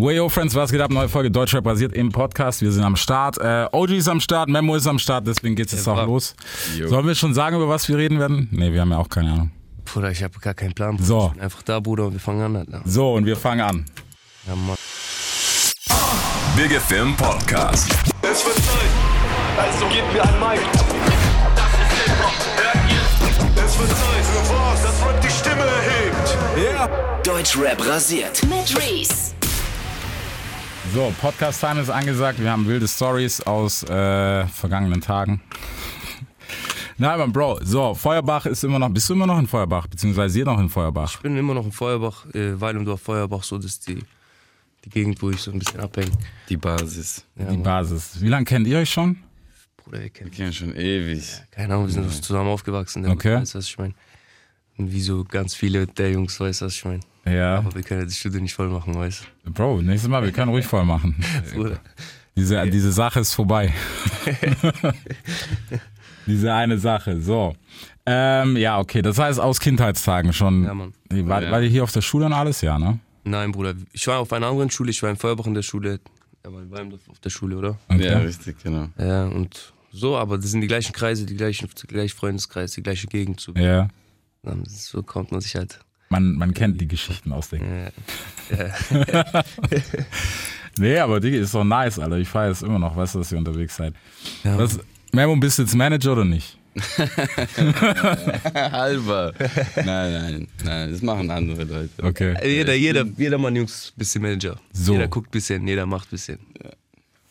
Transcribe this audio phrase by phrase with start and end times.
[0.00, 0.92] Wayo Friends, was geht ab?
[0.92, 2.62] Neue Folge Deutschrap basiert im Podcast.
[2.62, 3.36] Wir sind am Start.
[3.38, 6.36] Äh, OG ist am Start, Memo ist am Start, deswegen geht's jetzt Ja, auch los.
[6.76, 6.86] Jo.
[6.86, 8.46] Sollen wir schon sagen, über was wir reden werden?
[8.52, 9.50] Nee, wir haben ja auch keine Ahnung.
[9.84, 10.92] Bruder, ich habe gar keinen Plan.
[10.96, 11.04] Bruder.
[11.04, 11.26] So.
[11.26, 12.56] Ich bin einfach da, Bruder, und wir fangen an.
[12.56, 12.80] Alter.
[12.84, 13.86] So, und wir fangen an.
[14.46, 14.76] Ja, Mann.
[16.56, 17.90] Big FM Podcast.
[18.22, 18.90] Es wird Zeit,
[19.58, 20.60] also gebt mir ein Mic.
[21.56, 23.64] Das ist Hip-Hop, hört ihr?
[23.64, 27.26] Es wird Zeit für was, das Rap die Stimme erhebt.
[27.26, 28.40] Deutschrap rasiert.
[28.44, 29.34] mit Reese.
[30.94, 32.40] So, Podcast-Time ist angesagt.
[32.40, 35.40] Wir haben wilde Stories aus äh, vergangenen Tagen.
[36.98, 40.38] Nein, aber Bro, so, Feuerbach ist immer noch, bist du immer noch in Feuerbach, beziehungsweise
[40.38, 41.14] ihr noch in Feuerbach?
[41.14, 44.02] Ich bin immer noch in Feuerbach, äh, Weilendorf, Feuerbach, so das ist die,
[44.84, 46.10] die Gegend, wo ich so ein bisschen abhänge.
[46.48, 47.24] Die Basis.
[47.36, 47.62] Ja, Die Mann.
[47.62, 48.20] Basis.
[48.20, 49.18] Wie lange kennt ihr euch schon?
[49.76, 51.24] Bruder, wir kennen Wir kennen schon ewig.
[51.50, 53.06] Keine Ahnung, wir sind zusammen aufgewachsen.
[53.06, 53.36] Okay.
[53.36, 53.94] Weißt du, was ich meine?
[54.78, 57.00] Und wie so ganz viele der Jungs, weißt du, was ich meine?
[57.26, 57.58] Ja.
[57.58, 60.50] Aber wir können ja die Studio nicht voll machen, weißt Bro, nächstes Mal, wir können
[60.50, 61.16] ruhig voll machen.
[61.50, 61.54] du?
[61.56, 61.80] Bruder.
[62.36, 63.74] Diese, diese Sache ist vorbei.
[66.26, 67.54] diese eine Sache, so.
[68.06, 70.64] Ähm, ja, okay, das heißt aus Kindheitstagen schon.
[70.64, 70.92] Ja, Mann.
[71.10, 71.50] War, Ja.
[71.50, 72.60] war die hier auf der Schule und alles?
[72.60, 72.98] Ja, ne?
[73.24, 76.00] Nein, Bruder, ich war auf einer anderen Schule, ich war in Feuerbach in der Schule.
[76.42, 77.78] Er war in Weilendorf auf der Schule, oder?
[77.88, 78.06] Okay.
[78.06, 78.88] Ja, richtig, genau.
[78.98, 82.82] Ja, und so, aber das sind die gleichen Kreise, die gleichen, der gleiche Freundeskreis, die
[82.82, 83.40] gleiche Gegend.
[83.40, 83.88] So, Ja.
[84.42, 85.80] Dann, so kommt man sich halt.
[86.10, 87.60] Man, man kennt die Geschichten aus den.
[87.60, 87.90] Äh,
[90.78, 92.18] Nee, aber die ist doch nice, Alter.
[92.18, 93.94] Ich feiere es immer noch, weißt du, dass ihr unterwegs seid.
[94.44, 94.78] ja, Was,
[95.12, 96.56] Memo, bist du jetzt Manager oder nicht?
[98.54, 99.32] Halber.
[99.74, 102.04] nein, nein, nein, das machen andere Leute.
[102.04, 102.36] Okay.
[102.46, 104.56] jeder, jeder, jeder Mann, Jungs, bisschen Manager.
[104.72, 104.92] So.
[104.92, 106.38] Jeder guckt bisschen, jeder macht bisschen.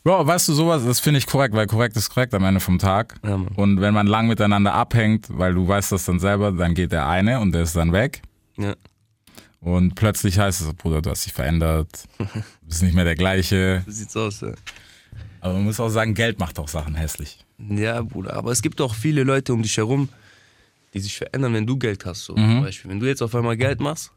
[0.07, 2.79] Bro, weißt du, sowas, das finde ich korrekt, weil korrekt ist korrekt am Ende vom
[2.79, 3.15] Tag.
[3.25, 3.41] Ja.
[3.57, 7.09] Und wenn man lang miteinander abhängt, weil du weißt das dann selber, dann geht der
[7.09, 8.21] eine und der ist dann weg.
[8.55, 8.73] Ja.
[9.59, 12.25] Und plötzlich heißt es, Bruder, du hast dich verändert, du
[12.61, 13.83] bist nicht mehr der gleiche.
[13.85, 14.53] So sieht's aus, ja.
[15.41, 17.45] Aber man muss auch sagen, Geld macht auch Sachen hässlich.
[17.57, 20.07] Ja, Bruder, aber es gibt auch viele Leute um dich herum,
[20.93, 22.23] die sich verändern, wenn du Geld hast.
[22.23, 22.33] So.
[22.33, 22.49] Mhm.
[22.49, 24.13] Zum Beispiel, wenn du jetzt auf einmal Geld machst,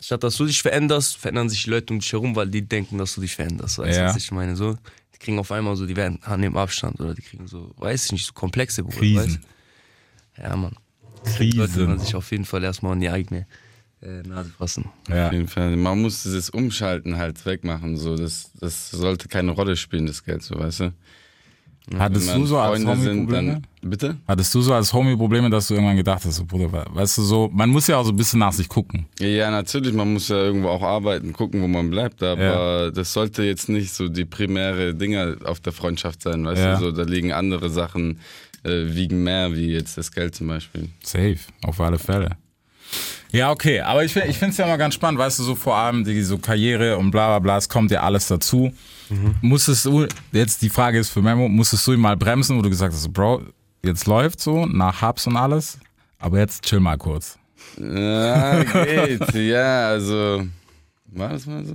[0.00, 2.98] statt dass du dich veränderst, verändern sich die Leute um dich herum, weil die denken,
[2.98, 3.78] dass du dich veränderst.
[3.78, 4.08] Weißt du, Ja.
[4.08, 4.56] was ich meine?
[4.56, 4.74] So,
[5.14, 8.12] die kriegen auf einmal so, die werden nehmen Abstand oder die kriegen so, weiß ich
[8.12, 8.96] nicht, so komplexe Bruder.
[9.00, 9.26] Weißt?
[9.26, 9.44] Krisen.
[10.36, 10.42] du?
[10.42, 10.76] Ja, Mann.
[11.24, 11.98] Sollte man Krisen.
[11.98, 13.46] sich auf jeden Fall erstmal in die eigene
[14.00, 14.84] äh, Nase fassen.
[15.08, 15.26] Ja.
[15.26, 15.76] Auf jeden Fall.
[15.76, 17.96] Man muss dieses Umschalten halt wegmachen.
[17.96, 18.16] So.
[18.16, 20.94] Das, das sollte keine Rolle spielen, das Geld, so weißt du.
[21.96, 23.52] Hattest Wenn du so als Freunde Homie Probleme?
[23.80, 23.90] dann.
[23.90, 24.16] Bitte?
[24.26, 27.22] Hattest du so als Homie Probleme, dass du irgendwann gedacht hast, so, Bruder, weißt du
[27.22, 29.06] so, man muss ja auch so ein bisschen nach sich gucken.
[29.20, 33.42] Ja, natürlich, man muss ja irgendwo auch arbeiten, gucken, wo man bleibt, aber das sollte
[33.44, 36.74] jetzt nicht so die primäre Dinge auf der Freundschaft sein, weißt Ja.
[36.78, 38.18] du, so, da liegen andere Sachen,
[38.64, 40.88] äh, wiegen mehr, wie jetzt das Geld zum Beispiel.
[41.02, 42.30] Safe, auf alle Fälle.
[43.30, 45.76] Ja, okay, aber ich, ich finde es ja immer ganz spannend, weißt du, so vor
[45.76, 48.72] allem die so Karriere und bla bla bla, es kommt ja alles dazu.
[49.40, 52.70] Musstest du, jetzt die Frage ist für Memo, musstest du ihn mal bremsen, wo du
[52.70, 53.42] gesagt hast, Bro,
[53.84, 55.78] jetzt läuft so, nach Hubs und alles,
[56.18, 57.38] aber jetzt chill mal kurz.
[57.78, 60.46] Ja, geht, ja, also,
[61.06, 61.74] war das mal so?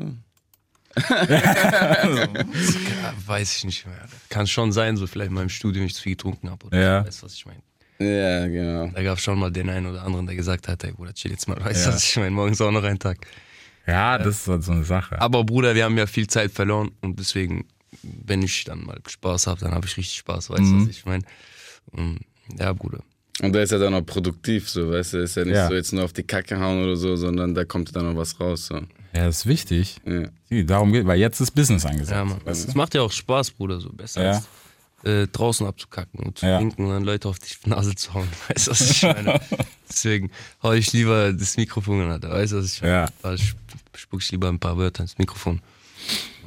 [1.29, 2.23] Ja,
[3.25, 3.95] weiß ich nicht mehr.
[4.29, 6.66] Kann schon sein, so vielleicht mal im Studio nicht zu viel getrunken habe.
[6.67, 7.05] Oder Ja.
[7.05, 7.61] weißt du, was ich meine?
[7.99, 8.88] Ja, genau.
[8.93, 11.31] Da gab es schon mal den einen oder anderen, der gesagt hat, ey Bruder, chill
[11.31, 11.95] jetzt mal, weißt du, Ja.
[11.95, 12.31] was ich meine?
[12.31, 13.17] Morgen ist auch noch ein Tag.
[13.85, 15.19] Ja, das ist halt so eine Sache.
[15.21, 17.66] Aber Bruder, wir haben ja viel Zeit verloren und deswegen,
[18.01, 21.05] wenn ich dann mal Spaß habe, dann habe ich richtig Spaß, weißt du, was ich
[21.05, 21.23] meine?
[22.59, 22.99] Ja, Bruder.
[23.41, 25.67] Und der ist ja dann auch produktiv, so, weißt du, ist ja nicht Ja.
[25.67, 28.39] so jetzt nur auf die Kacke hauen oder so, sondern da kommt dann noch was
[28.39, 28.75] raus, so.
[28.75, 29.97] Ja, das ist wichtig.
[30.05, 30.63] Ja.
[30.63, 32.11] Darum geht, weil jetzt ist Business angesagt.
[32.16, 32.39] Ja, Mann.
[32.45, 34.31] Es macht ja auch Spaß, Bruder, so besser Ja.
[34.35, 34.47] als
[35.03, 36.57] äh, draußen abzukacken und zu Ja.
[36.59, 38.27] trinken und dann Leute auf die Nase zu hauen.
[38.47, 39.39] Weißt du, was ich meine?
[39.89, 42.93] Deswegen hau ich lieber das Mikrofon an, weißt du, was ich meine?
[42.93, 43.09] Ja.
[43.93, 45.61] Da sp- spuck ich lieber ein paar Wörter ins Mikrofon.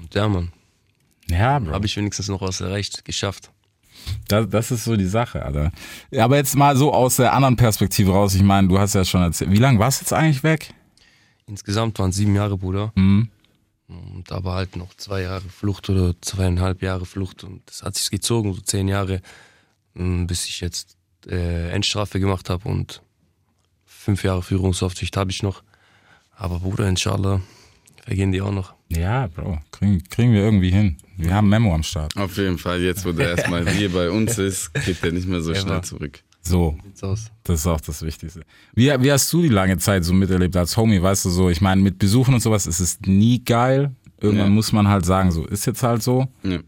[0.00, 0.52] Und ja, Mann,
[1.28, 1.72] Ja, Bro.
[1.72, 3.50] habe ich wenigstens noch was erreicht, geschafft.
[4.28, 5.72] Das, das ist so die Sache, Alter.
[6.16, 8.34] Aber jetzt mal so aus der anderen Perspektive raus.
[8.34, 9.50] Ich meine, du hast ja schon erzählt.
[9.50, 10.74] Wie lange warst du jetzt eigentlich weg?
[11.46, 12.92] Insgesamt waren es sieben Jahre, Bruder.
[12.94, 13.30] Mhm.
[13.88, 17.42] Und aber halt noch zwei Jahre Flucht oder zweieinhalb Jahre Flucht.
[17.44, 19.22] Und das hat sich gezogen, so zehn Jahre,
[19.96, 20.96] ähm, bis ich jetzt
[21.28, 22.68] äh, Endstrafe gemacht habe.
[22.68, 23.02] Und
[23.84, 25.62] fünf Jahre Führungsaufsicht habe ich noch.
[26.36, 27.40] Aber Bruder, inshallah,
[28.04, 28.74] vergehen die auch noch.
[28.88, 29.58] Ja, Bro.
[29.72, 30.96] Kriegen, kriegen wir irgendwie hin.
[31.16, 32.16] Wir haben Memo am Start.
[32.16, 35.40] Auf jeden Fall, jetzt wo der erstmal hier bei uns ist, geht der nicht mehr
[35.40, 36.20] so Ja, schnell zurück.
[36.42, 37.24] So, Sieht's aus.
[37.42, 38.42] das ist auch das Wichtigste.
[38.74, 41.02] Wie, wie hast du die lange Zeit so miterlebt als Homie?
[41.02, 43.96] Weißt du so, ich meine, mit Besuchen und sowas ist es nie geil.
[44.20, 44.52] Irgendwann Ja.
[44.52, 46.28] muss man halt sagen, so ist jetzt halt so.
[46.44, 46.58] Ja.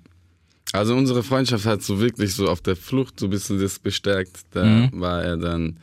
[0.73, 4.41] Also unsere Freundschaft hat so wirklich so auf der Flucht so ein bisschen das bestärkt.
[4.51, 4.91] Da Mhm.
[5.01, 5.79] war er dann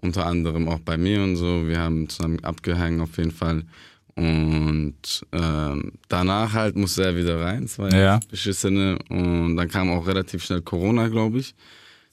[0.00, 1.66] unter anderem auch bei mir und so.
[1.68, 3.64] Wir haben zusammen abgehangen auf jeden Fall.
[4.14, 4.94] Und
[5.32, 8.18] ähm, danach halt musste er wieder rein, war Ja.
[8.30, 8.98] beschissene.
[9.08, 11.54] Und dann kam auch relativ schnell Corona, glaube ich.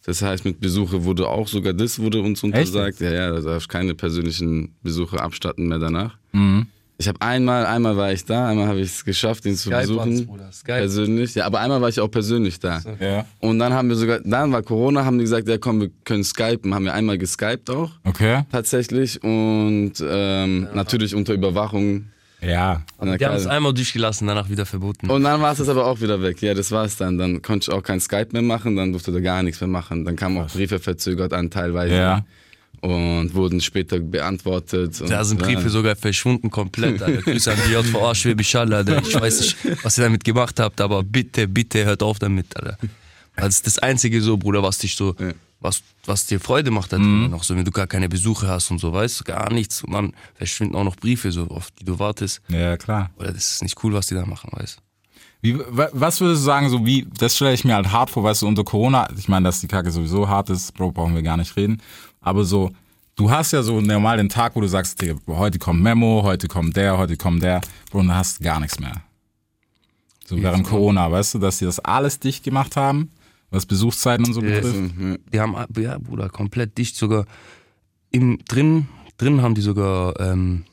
[0.05, 2.99] Das heißt, mit Besuche wurde auch sogar das wurde uns untersagt.
[2.99, 6.15] Ja, ja, da darfst keine persönlichen Besuche abstatten mehr danach.
[6.31, 6.67] Mhm.
[6.97, 9.81] Ich habe einmal, einmal war ich da, einmal habe ich es geschafft, ihn zu Skype
[9.81, 10.25] besuchen.
[10.27, 10.77] Bruder, Skype.
[10.77, 11.35] Persönlich.
[11.35, 12.81] Ja, aber einmal war ich auch persönlich da.
[13.01, 13.25] Ja.
[13.39, 16.23] Und dann haben wir sogar, dann war Corona, haben die gesagt, ja komm, wir können
[16.23, 16.73] skypen.
[16.73, 18.43] Haben wir einmal geskypt auch, Okay.
[18.51, 19.21] tatsächlich.
[19.23, 22.05] Und ähm, natürlich unter Überwachung.
[22.41, 22.83] Ja.
[23.01, 25.09] Die haben es einmal durchgelassen, danach wieder verboten.
[25.09, 26.41] Und dann war es das aber auch wieder weg.
[26.41, 27.17] Ja, das war es dann.
[27.17, 30.05] Dann konnte ich auch kein Skype mehr machen, dann durfte er gar nichts mehr machen.
[30.05, 31.95] Dann kamen auch Briefe verzögert an teilweise.
[31.95, 32.25] Ja.
[32.85, 35.01] Und wurden später beantwortet.
[35.09, 35.69] Da sind Briefe ja.
[35.69, 37.01] sogar verschwunden komplett.
[37.01, 37.21] Alter.
[37.21, 39.01] Grüße an die JVA Schwäbisch Hall, Alter.
[39.01, 42.77] Ich weiß nicht, was ihr damit gemacht habt, aber bitte, bitte hört auf damit, Alter.
[43.35, 45.31] Weil Das ist das Einzige so, Bruder, was dich so, Ja.
[45.59, 48.69] was, was dir Freude macht da drin noch so, wenn du gar keine Besuche hast
[48.71, 49.83] und so, weißt du, gar nichts.
[49.83, 52.41] Und dann verschwinden auch noch Briefe, so, auf die du wartest.
[52.49, 53.09] Ja, klar.
[53.17, 54.81] Oder das ist nicht cool, was die da machen, weißt du.
[55.41, 58.41] Wie, was würdest du sagen, so wie, das stelle ich mir halt hart vor, weißt
[58.41, 61.37] du, unter Corona, ich meine, dass die Kacke sowieso hart ist, Bro, brauchen wir gar
[61.37, 61.81] nicht reden,
[62.25, 62.71] aber so,
[63.15, 66.75] du hast ja so normal den Tag, wo du sagst, heute kommt Memo, heute kommt
[66.75, 67.61] der, heute kommt der,
[67.93, 69.01] und dann hast du gar nichts mehr.
[70.25, 73.11] So während Corona, weißt du, dass die das alles dicht gemacht haben,
[73.51, 74.55] was Besuchszeiten und so Ja.
[74.55, 74.97] betrifft.
[74.97, 75.19] Mhm.
[75.31, 77.25] Die haben, ja, Bruder, komplett dicht, sogar
[78.09, 78.87] im, drin,
[79.17, 80.65] drin haben die sogar, ähm,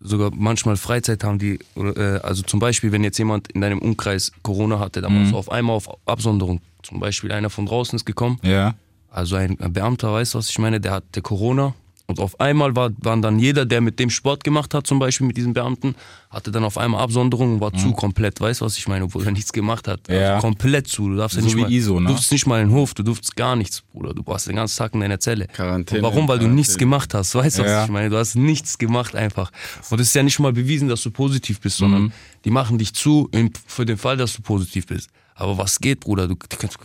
[0.00, 3.80] sogar manchmal Freizeit haben die, oder, äh, also zum Beispiel, wenn jetzt jemand in deinem
[3.80, 6.60] Umkreis Corona hatte, dann warst du auf einmal auf Absonderung.
[6.82, 8.74] Zum Beispiel einer von draußen ist gekommen, Ja,
[9.18, 11.74] also ein Beamter, weißt du, was ich meine, der hatte Corona.
[12.10, 15.26] Und auf einmal war, waren dann jeder, der mit dem Sport gemacht hat, zum Beispiel
[15.26, 15.94] mit diesem Beamten,
[16.30, 19.26] hatte dann auf einmal Absonderung und war zu komplett, weißt du, was ich meine, obwohl
[19.26, 20.08] er nichts gemacht hat.
[20.08, 20.14] Mhm.
[20.14, 20.34] Ja.
[20.36, 21.10] Also komplett zu.
[21.10, 22.06] Du darfst ja So nicht wie mal, ISO, ne?
[22.06, 24.14] Du durfst nicht mal in den Hof, du durfst gar nichts, Bruder.
[24.14, 25.48] Du warst den ganzen Tag in deiner Zelle.
[25.48, 26.20] Quarantäne, Und warum?
[26.28, 26.54] Weil du Quarantäne.
[26.54, 27.84] nichts gemacht hast, weißt du, was Ja.
[27.84, 28.08] ich meine?
[28.08, 29.52] Du hast nichts gemacht einfach.
[29.90, 32.12] Und es ist ja nicht mal bewiesen, dass du positiv bist, sondern Mhm.
[32.46, 33.28] die machen dich zu
[33.66, 35.10] für den Fall, dass du positiv bist.
[35.34, 36.26] Aber was geht, Bruder?
[36.26, 36.78] Du, du, kannst-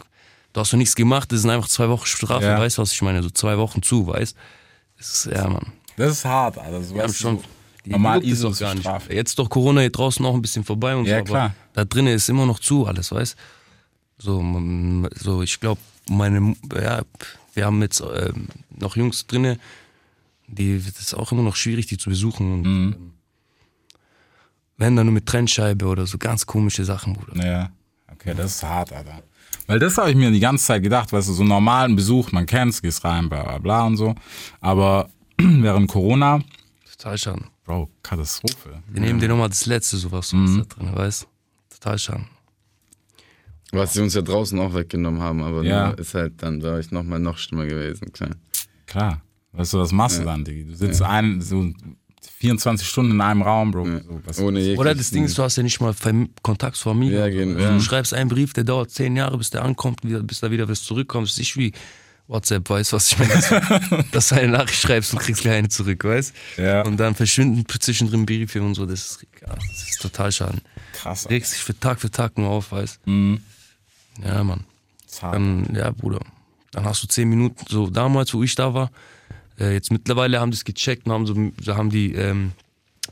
[0.54, 2.60] du hast doch nichts gemacht, das sind einfach zwei Wochen Strafe, Ja.
[2.60, 3.22] weißt du, was ich meine?
[3.24, 4.36] So zwei Wochen zu, weißt
[4.98, 5.74] Das ist, ja, Mann.
[5.98, 6.82] das ist hart, Alter.
[6.84, 7.40] So, Wir haben weißt du, schon.
[7.86, 8.84] Die normal juckt es ist gar nicht.
[8.84, 9.14] Strafe.
[9.14, 11.54] Jetzt ist doch Corona hier draußen auch ein bisschen vorbei und Ja, so, klar.
[11.74, 13.36] da drinnen ist immer noch zu alles, weißt
[14.18, 14.42] So,
[15.16, 17.02] so ich glaube, meine, ja,
[17.56, 19.60] wir haben jetzt ähm, noch Jungs drinne,
[20.48, 22.54] die, das ist auch immer noch schwierig, die zu besuchen.
[22.54, 22.94] Und, Mhm.
[22.94, 23.12] ähm,
[24.78, 27.46] wenn dann nur mit Trennscheibe oder so ganz komische Sachen, Bruder.
[27.46, 27.70] Ja,
[28.12, 29.22] okay, das ist hart, Alter.
[29.68, 32.32] Weil das habe ich mir die ganze Zeit gedacht, weißt du, so einen normalen Besuch,
[32.32, 34.14] man kennt's, gehst rein, bla bla bla und so.
[34.62, 36.42] Aber während Corona,
[36.98, 37.44] Total schade.
[37.66, 38.82] Bro, Katastrophe.
[38.90, 40.58] Wir nehmen dir nochmal das Letzte, sowas, was Mhm.
[40.68, 41.28] da drin, weißt
[41.70, 42.26] Total schade.
[43.72, 45.92] Was sie uns ja draußen auch weggenommen haben, aber Ja.
[45.92, 48.32] ist halt dann, wäre ich nochmal noch schlimmer gewesen, klar.
[48.86, 49.22] Klar.
[49.54, 50.66] Weißt du, was machst du dann, Diggi?
[50.66, 51.72] Du sitzt ein, so
[52.40, 53.88] 24 Stunden in einem Raum, Bro.
[53.88, 54.00] Ja.
[54.00, 56.92] So, was, Ohne Oder das Ding ist, du hast ja nicht mal Fam Kontakt zur
[56.94, 57.20] Familie.
[57.20, 57.80] Ja, Also gen- Du ja.
[57.80, 61.28] schreibst einen Brief, der dauert zehn Jahre, bis der ankommt, bis da wieder was zurückkommt.
[61.28, 61.72] Das ist nicht wie
[62.28, 64.06] WhatsApp, weißt du, was ich meine?
[64.12, 66.82] Dass, du eine Nachricht schreibst und kriegst gleich eine zurück, weißt Ja.
[66.84, 68.86] Und dann verschwinden zwischendrin Briefe und so.
[68.86, 70.60] Das ist, das ist total schade.
[70.94, 71.30] krass.
[71.30, 73.42] Regst dich für Tag für Tag nur auf, weißt Mhm.
[74.24, 74.64] Ja, Mann.
[75.22, 76.20] Dann, ja, Bruder.
[76.72, 78.90] Dann hast du zehn Minuten, so damals, wo ich da war.
[79.60, 82.52] Äh, jetzt mittlerweile haben die es gecheckt und haben so, haben die ähm,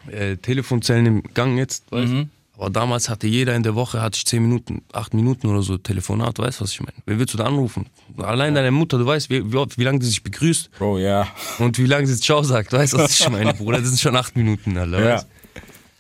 [0.10, 2.30] äh, Telefonzellen im Gang jetzt, weißt Mhm.
[2.58, 5.80] Aber damals hatte jeder in der Woche, hatte ich zehn Minuten, acht Minuten oder so
[5.80, 6.94] Telefonat, weißt du, was ich meine?
[7.08, 7.88] Wen willst du da anrufen?
[8.18, 11.28] Allein deine Mutter, du weißt, wie, wie, wie lange die sich begrüßt Bro, ja.
[11.58, 13.80] und wie lange sie Ciao sagt, weißt du, was ich meine, Bruder?
[13.80, 15.16] Das sind schon acht Minuten, Alter, Ja.
[15.16, 15.28] weißt?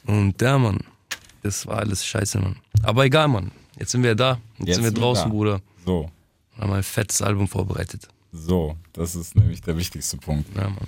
[0.06, 0.80] Und ja, Mann,
[1.42, 2.58] das war alles scheiße, Mann.
[2.84, 3.52] Aber egal, Mann.
[3.80, 4.38] Jetzt sind wir da.
[4.60, 5.30] Jetzt, Jetzt sind wir sind wir draußen, da.
[5.30, 5.62] Bruder.
[5.86, 6.12] So,
[6.60, 8.08] Haben ein fettes Album vorbereitet.
[8.32, 8.76] So.
[8.94, 10.48] Das ist nämlich der wichtigste Punkt.
[10.56, 10.88] Ja, Mann.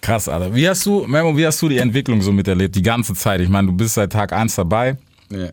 [0.00, 0.54] Krass, Alter.
[0.54, 3.40] Wie hast du, Memo, wie hast du die Entwicklung so miterlebt, die ganze Zeit?
[3.40, 4.96] Ich meine, du bist seit Tag 1 dabei.
[5.30, 5.50] Ja.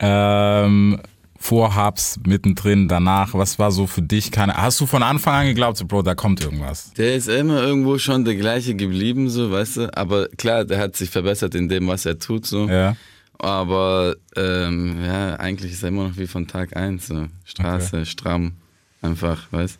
[0.00, 1.00] Ähm,
[1.38, 3.34] Vorhabs, mittendrin, danach.
[3.34, 4.30] Was war so für dich?
[4.30, 6.92] Keine, hast du von Anfang an geglaubt, so, Bro, da kommt irgendwas?
[6.94, 9.96] Der ist immer irgendwo schon der gleiche geblieben, so, weißt du.
[9.96, 12.68] Aber klar, der hat sich verbessert in dem, was er tut, so.
[12.68, 12.96] Ja.
[13.38, 17.26] Aber ähm, ja, eigentlich ist er immer noch wie von Tag 1, so.
[17.44, 18.52] Straße, stramm,
[19.00, 19.78] einfach, weißt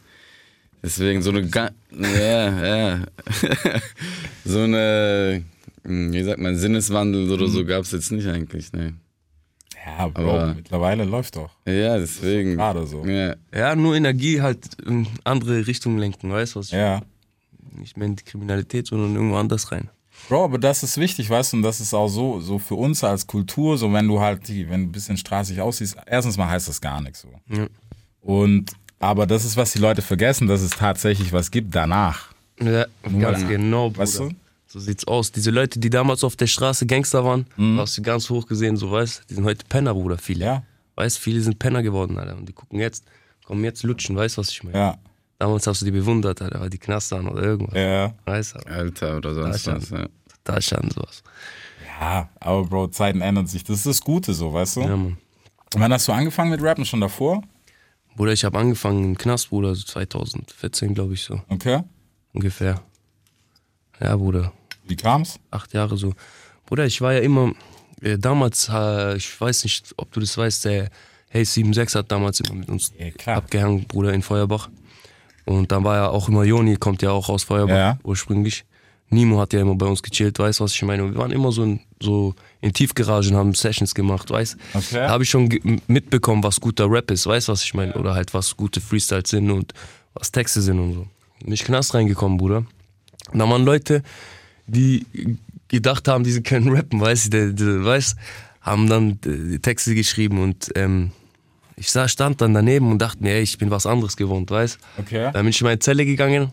[0.83, 3.05] Deswegen so eine, ga ja, ja.
[4.45, 5.43] so eine,
[5.85, 8.95] hm, wie sagt man, Sinneswandel oder so gab's jetzt nicht eigentlich, ne.
[9.85, 11.51] Ja, Bro, Aber- mittlerweile läuft doch.
[11.67, 12.57] Ja, deswegen.
[12.57, 13.05] Gerade so.
[13.05, 17.03] Ja, Ja, nur Energie halt in andere Richtungen lenken, weißt du, was ich Ja.
[17.75, 19.89] Nicht mehr in die Kriminalität, sondern irgendwo anders rein.
[20.29, 23.03] Bro, aber das ist wichtig, weißt du, und das ist auch so, so für uns
[23.03, 26.49] als Kultur, so wenn du halt, die- wenn du ein bisschen straßig aussiehst, erstens mal
[26.49, 27.29] heißt das gar nichts so.
[27.49, 27.67] Ja.
[28.21, 32.28] Und, aber das ist, was die Leute vergessen, dass es tatsächlich was gibt danach.
[32.61, 33.99] Ja, ganz weil- genau, Bruder.
[34.02, 34.30] Weißt du?
[34.68, 35.30] So sieht's aus.
[35.32, 37.78] Diese Leute, die damals auf der Straße Gangster waren, Mhm.
[37.78, 40.44] hast du ganz hoch gesehen, so weißt die sind heute Penner, Bruder, viele.
[40.47, 40.62] Ja.
[40.94, 42.37] Weißt viele sind Penner geworden, Alter.
[42.37, 43.04] Und die gucken jetzt,
[43.44, 44.78] kommen jetzt lutschen, weißt was ich meine?
[44.78, 44.99] Ja.
[45.38, 47.75] Damals hast du die bewundert, Alter, weil die knastern oder irgendwas.
[47.76, 48.14] Ja.
[48.25, 48.59] Weißt du?
[48.66, 49.90] Alter oder sonst Ja, was.
[49.90, 50.61] Ja.
[50.61, 51.23] Stand sowas.
[52.00, 53.64] Ja, aber Bro, Zeiten ändern sich.
[53.64, 54.80] Das ist das Gute so, weißt du?
[54.82, 55.16] Ja, Mann.
[55.75, 56.85] Wann hast du angefangen mit Rappen?
[56.85, 57.42] Schon davor?
[58.16, 61.81] Bruder, ich habe angefangen im Knast, Bruder, so 2014, glaube ich, so Okay.
[62.33, 62.83] ungefähr.
[64.00, 64.52] Ja, Bruder,
[64.87, 65.38] Wie kam's?
[65.50, 66.12] acht Jahre so.
[66.66, 67.52] Bruder, ich war ja immer,
[68.00, 70.90] äh, damals, äh, ich weiß nicht, ob du das weißt, der
[71.31, 74.69] Hey 76 hat damals immer mit uns Ja, abgehangen, Bruder, in Feuerbach.
[75.47, 77.99] Und dann war ja auch immer Joni, kommt ja auch aus Feuerbach Ja.
[78.04, 78.64] ursprünglich.
[79.12, 81.04] Nimo hat ja immer bei uns gechillt, weißt du, was ich meine?
[81.04, 84.95] Wir waren immer so in, so in Tiefgaragen, haben Sessions gemacht, weißt Okay.
[84.95, 85.49] Da habe ich schon
[85.87, 87.95] mitbekommen, was guter Rap ist, weißt du, was ich meine?
[87.95, 89.73] Oder halt, was gute Freestyles sind und
[90.14, 91.07] was Texte sind und so.
[91.45, 92.64] Bin ich Knast reingekommen, Bruder.
[93.33, 94.02] Da waren Leute,
[94.66, 95.07] die
[95.69, 98.16] gedacht haben, die können rappen, weißt du, weißt,
[98.62, 101.11] haben dann die Texte geschrieben und ähm,
[101.76, 104.78] ich sah, stand dann daneben und dachte mir, ey, ich bin was anderes gewohnt, weißt
[104.99, 105.31] Okay.
[105.33, 106.52] Dann bin ich in meine Zelle gegangen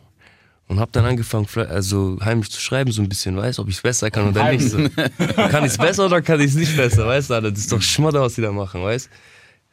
[0.70, 3.82] und habe dann angefangen, also heimlich zu schreiben, so ein bisschen, weißt ob ich es
[3.82, 4.70] besser kann oder nicht.
[4.70, 4.78] So.
[5.50, 7.42] Kann ich es besser oder kann ich es nicht besser, weißt du?
[7.42, 9.10] Das ist doch Schmodder, was die da machen, weißt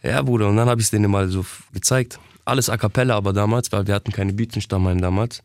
[0.02, 2.18] Ja, Bruder, und dann habe ich es denen mal so gezeigt.
[2.46, 5.42] Alles a cappella aber damals, weil wir hatten keine Beats in Stammheim damals.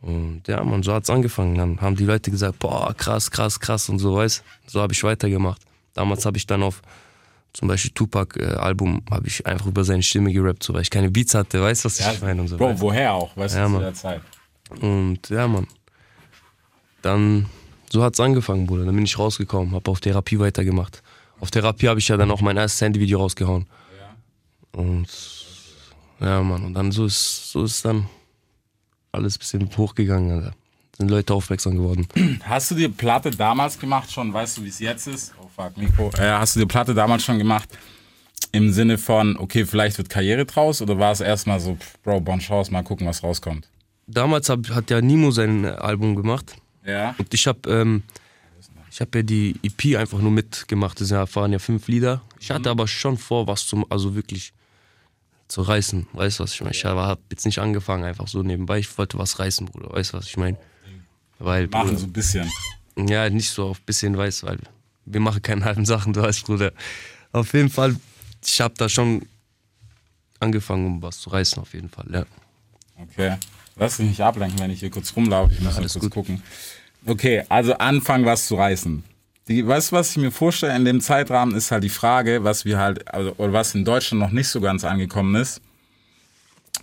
[0.00, 1.56] Und ja, man, so hat's angefangen.
[1.56, 5.02] Dann haben die Leute gesagt, boah, krass, krass, krass und so, weißt So habe ich
[5.02, 5.62] weitergemacht.
[5.94, 6.80] Damals habe ich dann auf
[7.54, 11.34] zum Beispiel Tupac-Album, habe ich einfach über seine Stimme gerappt, so, weil ich keine Beats
[11.34, 12.56] hatte, weißt du, was ich meine und so.
[12.56, 12.80] Bro, weißt?
[12.82, 13.36] woher auch?
[13.36, 14.20] Weißt Ja, du, zu der Zeit?
[14.80, 15.66] Und ja, Mann.
[17.02, 17.46] Dann,
[17.90, 18.84] so hat's angefangen, Bruder.
[18.84, 21.02] Dann bin ich rausgekommen, habe auf Therapie weitergemacht.
[21.40, 23.66] Auf Therapie habe ich ja dann auch mein erstes Handyvideo rausgehauen.
[24.72, 25.06] Und
[26.20, 26.64] ja, Mann.
[26.64, 28.08] Und dann so ist, so ist dann
[29.12, 30.54] alles ein bisschen hochgegangen, Alter.
[30.96, 32.06] Sind Leute aufmerksam geworden.
[32.44, 34.32] Hast du dir Platte damals gemacht schon?
[34.32, 35.34] Weißt du, wie es jetzt ist?
[35.42, 36.10] Oh fuck, Mikro.
[36.16, 37.68] Äh, hast du dir Platte damals schon gemacht?
[38.52, 40.80] Im Sinne von, okay, vielleicht wird Karriere draus?
[40.80, 43.68] Oder war es erstmal so, Bro, Bon Chance, mal gucken, was rauskommt?
[44.06, 46.56] Damals hab, hat ja Nimo sein Album gemacht.
[46.84, 47.14] Ja.
[47.18, 48.02] Und ich habe ähm,
[48.90, 51.00] ich hab ja die EP einfach nur mitgemacht.
[51.00, 52.22] Das waren ja fünf Lieder.
[52.38, 54.52] Ich hatte aber schon vor, was zum, also wirklich
[55.48, 56.06] zu reißen.
[56.12, 56.74] Weißt du, was ich meine?
[56.74, 58.78] Ich habe jetzt nicht angefangen, einfach so nebenbei.
[58.78, 59.92] Ich wollte was reißen, Bruder.
[59.92, 60.58] Weißt du, was ich meine?
[61.38, 62.50] Weil, Machen Bruder, so ein bisschen.
[62.96, 64.58] ja, nicht so auf bisschen, weißt du, weil
[65.06, 66.72] wir machen keine halben Sachen, du weißt, Bruder.
[67.32, 67.96] Auf jeden Fall,
[68.44, 69.26] ich habe da schon
[70.40, 72.24] angefangen, um was zu reißen, auf jeden Fall, ja.
[72.96, 73.36] Okay.
[73.76, 75.52] Lass dich nicht ablenken, wenn ich hier kurz rumlaufe.
[75.52, 76.12] Ich muss alles kurz gut.
[76.12, 76.42] gucken.
[77.06, 79.04] Okay, also anfangen, was zu reißen.
[79.48, 82.64] Die, weißt du, was ich mir vorstelle in dem Zeitrahmen, ist halt die Frage, was
[82.64, 85.60] wir halt, also, oder was in Deutschland noch nicht so ganz angekommen ist.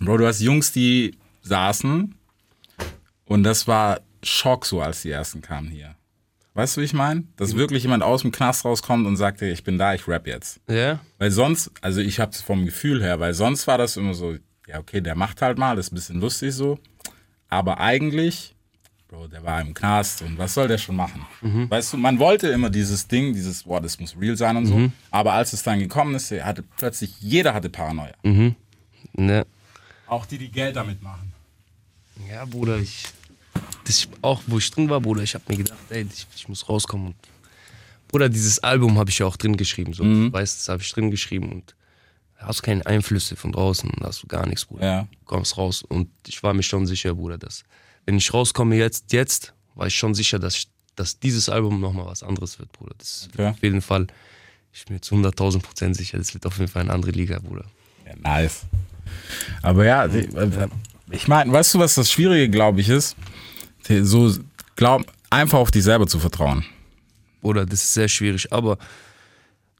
[0.00, 2.14] Bro, du hast Jungs, die saßen
[3.24, 5.96] und das war Schock so, als die ersten kamen hier.
[6.54, 7.24] Weißt du, wie ich meine?
[7.36, 10.60] Dass wirklich jemand aus dem Knast rauskommt und sagt, ich bin da, ich rap jetzt.
[10.68, 11.00] Ja?
[11.18, 14.78] Weil sonst, also ich hab's vom Gefühl her, weil sonst war das immer so, ja,
[14.78, 16.78] okay, der macht halt mal, das ist ein bisschen lustig so.
[17.48, 18.54] Aber eigentlich,
[19.08, 21.26] Bro, der war im Knast und was soll der schon machen?
[21.68, 24.90] Weißt du, man wollte immer dieses Ding, dieses, boah, das muss real sein und so.
[25.10, 28.14] Aber als es dann gekommen ist, hatte plötzlich, jeder hatte Paranoia.
[29.12, 29.46] Ne.
[30.06, 31.32] Auch die, die Geld damit machen.
[32.28, 33.04] Ja, Bruder, ich.
[33.84, 36.68] Das auch, wo ich drin war, Bruder, ich habe mir gedacht, ey, ich, ich muss
[36.68, 37.08] rauskommen.
[37.08, 37.16] Und,
[38.08, 39.92] Bruder, dieses Album habe ich ja auch drin geschrieben.
[39.92, 40.04] So.
[40.04, 41.74] Weißt das habe ich drin geschrieben und
[42.44, 44.84] hast du keine Einflüsse von draußen, hast du gar nichts, Bruder.
[44.84, 45.02] Ja.
[45.02, 47.64] Du kommst raus und ich war mir schon sicher, Bruder, dass
[48.06, 52.06] wenn ich rauskomme jetzt, jetzt, war ich schon sicher, dass, ich, dass dieses Album nochmal
[52.06, 52.94] was anderes wird, Bruder.
[52.98, 53.38] Das Okay.
[53.38, 54.06] wird auf jeden Fall,
[54.72, 57.38] ich bin mir zu 100.000 Prozent sicher, das wird auf jeden Fall eine andere Liga,
[57.38, 57.64] Bruder.
[58.06, 58.62] Ja, nice.
[59.62, 60.68] Aber ja, äh,
[61.10, 63.16] ich meine, weißt du, was das Schwierige, glaube ich, ist?
[64.02, 64.34] So,
[64.76, 66.64] glaub, einfach auf dich selber zu vertrauen.
[67.40, 68.52] Bruder, das ist sehr schwierig.
[68.52, 68.78] Aber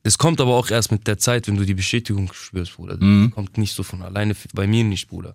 [0.02, 2.96] das kommt aber auch erst mit der Zeit, wenn du die Bestätigung spürst, Bruder.
[2.96, 5.34] Das kommt nicht so von alleine, bei mir nicht, Bruder.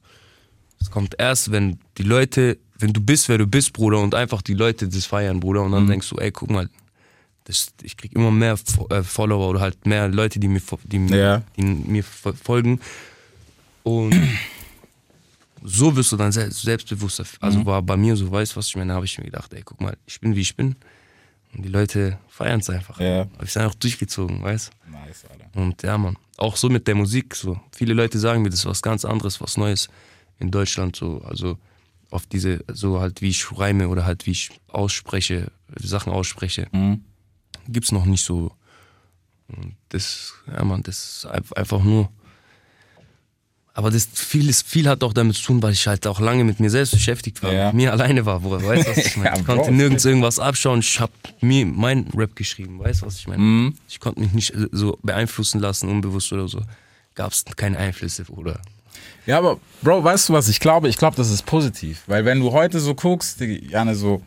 [0.80, 4.42] Es kommt erst, wenn die Leute, wenn du bist, wer du bist, Bruder, und einfach
[4.42, 6.70] die Leute das feiern, Bruder, und dann denkst du, ey, guck mal,
[7.46, 8.58] das, ich krieg immer mehr
[8.90, 11.44] äh, Follower oder halt mehr Leute, die mir, die, mir- Ja.
[11.56, 12.80] die mir fo- folgen.
[13.84, 14.14] Und
[15.64, 17.26] so wirst du dann sel- selbstbewusster.
[17.40, 19.62] Also war bei mir so, weißt du, was ich meine, habe ich mir gedacht, ey,
[19.64, 20.76] guck mal, ich bin wie ich bin.
[21.58, 23.00] Und die Leute feiern es einfach.
[23.00, 23.22] Ja.
[23.22, 25.50] Habe ich es einfach durchgezogen, weißt Nice, Alter.
[25.60, 26.16] Und ja, Mann.
[26.38, 27.34] Auch so mit der Musik.
[27.36, 27.60] So.
[27.76, 29.90] Viele Leute sagen mir, das ist was ganz anderes, was Neues
[30.38, 30.96] in Deutschland.
[30.96, 31.22] So.
[31.24, 31.58] Also
[32.12, 36.68] auf diese, so halt wie ich reime oder halt wie ich ausspreche, Sachen ausspreche,
[37.68, 38.52] gibt's noch nicht so.
[39.48, 42.10] Und das, ja, Mann, das ist einf- einfach nur
[43.78, 46.44] Aber das viel, ist, viel hat auch damit zu tun, weil ich halt auch lange
[46.44, 47.66] mit mir selbst beschäftigt war, Ja.
[47.68, 48.66] mit mir alleine war, Bruder.
[48.66, 49.30] Weißt du, was ich meine?
[49.30, 50.80] Ja, ich konnte nirgends irgendwas abschauen.
[50.80, 53.44] Ich habe mir mein Rap geschrieben, weißt du, was ich meine?
[53.44, 53.76] Mhm.
[53.88, 56.60] Ich konnte mich nicht äh, so beeinflussen lassen, unbewusst oder so.
[57.14, 58.60] Gab es keine Einflüsse, Bruder.
[59.28, 60.48] Ja, aber Bro, weißt du was?
[60.48, 62.02] Ich glaube, ich glaube, das ist positiv.
[62.08, 64.24] Weil wenn du heute so guckst, Jane, so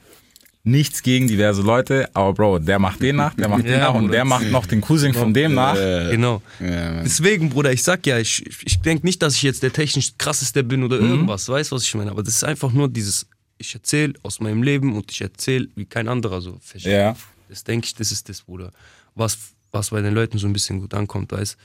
[0.63, 3.95] nichts gegen diverse Leute, aber Bro, der macht den nach, der macht den Ja, nach
[3.95, 4.13] und Bruder.
[4.13, 5.75] der macht noch den Cousin von dem nach.
[5.75, 6.43] Genau.
[6.61, 7.03] Ja.
[7.03, 10.63] Deswegen, Bruder, ich sag ja, ich, ich denke nicht, dass ich jetzt der technisch krasseste
[10.63, 11.11] bin oder Mhm.
[11.11, 12.11] irgendwas, weißt du, was ich meine?
[12.11, 13.27] Aber das ist einfach nur dieses,
[13.59, 16.59] ich erzähle aus meinem Leben und ich erzähle wie kein anderer so.
[16.75, 17.17] Ja.
[17.49, 18.71] Das denke ich, das ist das, Bruder.
[19.15, 19.39] Was,
[19.73, 21.57] was bei den Leuten so ein bisschen gut ankommt, weißt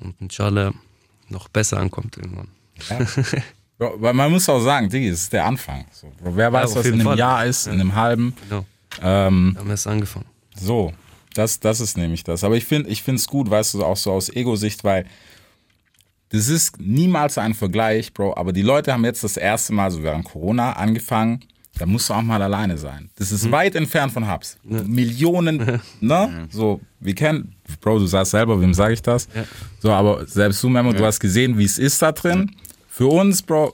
[0.00, 0.72] Und inshallah
[1.28, 2.48] noch besser ankommt irgendwann.
[2.88, 3.06] Bro,
[3.80, 5.84] weil man muss auch sagen, Diggi, es ist der Anfang.
[5.92, 7.18] So, wer weiß, auf was in einem Fall.
[7.18, 8.34] Jahr ist, in einem halben.
[8.48, 8.64] Genau.
[9.02, 10.26] Ähm, Wir haben erst angefangen.
[10.54, 10.92] So,
[11.34, 12.44] das, das ist nämlich das.
[12.44, 15.06] Aber ich finde ich es gut, weißt du, auch so aus Ego-Sicht, weil
[16.30, 18.36] das ist niemals ein Vergleich, Bro.
[18.36, 21.40] Aber die Leute haben jetzt das erste Mal, so während Corona, angefangen.
[21.78, 23.08] Da musst du auch mal alleine sein.
[23.16, 24.58] Das ist weit entfernt von Hubs.
[24.64, 26.48] Millionen, ne?
[26.50, 29.28] So, wir kennen, Bro, du sagst selber, wem sage ich das?
[29.78, 32.54] So, aber selbst du, Memo, du hast gesehen, wie es ist da drin.
[32.92, 33.72] Für uns, Bro,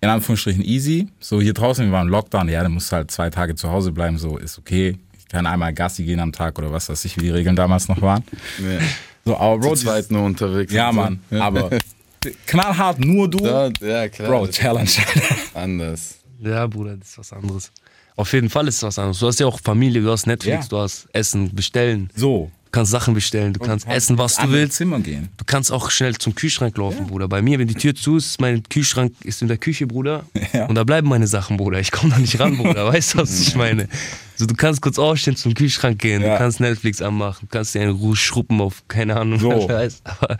[0.00, 1.08] in Anführungsstrichen easy.
[1.20, 3.70] So hier draußen, wir waren im Lockdown, ja, dann musst du halt zwei Tage zu
[3.70, 4.98] Hause bleiben, so ist okay.
[5.18, 7.86] Ich kann einmal Gassi gehen am Tag oder was weiß ich, wie die Regeln damals
[7.88, 8.24] noch waren.
[8.58, 8.80] Ja.
[9.26, 10.72] So, aber Bro, Zu zweit nur unterwegs.
[10.72, 11.00] ja, und so.
[11.02, 11.70] Mann, aber
[12.46, 14.28] knallhart nur du, Ja, ja klar.
[14.28, 14.88] Bro, Challenge.
[15.54, 16.16] Anders.
[16.40, 17.70] Ja, Bruder, das ist was anderes.
[18.16, 19.18] Auf jeden Fall ist es was anderes.
[19.18, 20.68] Du hast ja auch Familie, du hast Netflix, Ja.
[20.70, 22.08] du hast Essen, bestellen.
[22.16, 22.50] So.
[22.72, 24.76] Du kannst Sachen bestellen, du kannst essen, was du willst.
[24.76, 25.28] Zimmer gehen.
[25.38, 27.26] Du kannst auch schnell zum Kühlschrank laufen, Bruder.
[27.26, 30.24] Bei mir, wenn die Tür zu ist, mein Kühlschrank ist in der Küche, Bruder.
[30.52, 30.66] Ja.
[30.66, 31.80] Und da bleiben meine Sachen, Bruder.
[31.80, 32.86] Ich komme da nicht ran, Bruder.
[32.86, 33.88] Weißt du, was ich meine?
[34.36, 36.34] So, du kannst kurz aufstehen, zum Kühlschrank gehen, Ja.
[36.34, 39.50] du kannst Netflix anmachen, du kannst dir eine Ruhe schruppen auf, keine Ahnung, So.
[39.68, 40.00] was.
[40.04, 40.38] Aber,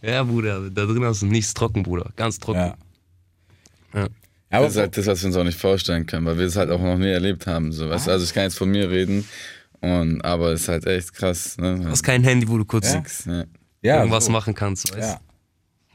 [0.00, 2.10] ja, Bruder, da drin hast du nichts trocken, Bruder.
[2.16, 2.60] Ganz trocken.
[2.60, 2.76] Ja.
[3.94, 4.06] Ja.
[4.50, 6.56] Aber Das ist halt das, was wir uns auch nicht vorstellen können, weil wir es
[6.56, 7.72] halt auch noch nie erlebt haben.
[7.72, 7.90] So.
[7.90, 8.12] Weißt du?
[8.12, 9.28] Also ich kann jetzt von mir reden,
[9.80, 11.56] und, aber es ist halt echt krass.
[11.58, 11.78] Ne?
[11.80, 13.44] Du hast kein Handy, wo du kurz Nix, ja.
[13.82, 14.32] ja, irgendwas so.
[14.32, 15.14] machen kannst, weißt Ja.
[15.14, 15.28] du?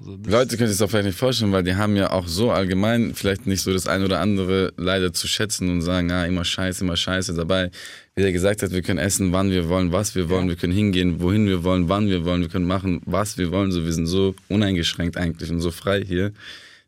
[0.06, 2.28] So, Die Leute können sich das auch vielleicht nicht vorstellen, weil die haben ja auch
[2.28, 6.26] so allgemein vielleicht nicht so das ein oder andere leider zu schätzen und sagen, ah,
[6.26, 7.72] immer scheiße, immer scheiße dabei.
[8.16, 10.74] Wie der gesagt hat, wir können essen, wann wir wollen, was wir wollen, wir können
[10.74, 13.72] hingehen, wohin wir wollen, wann wir wollen, wir können machen, was wir wollen.
[13.72, 16.34] So, wir sind so uneingeschränkt eigentlich und so frei hier.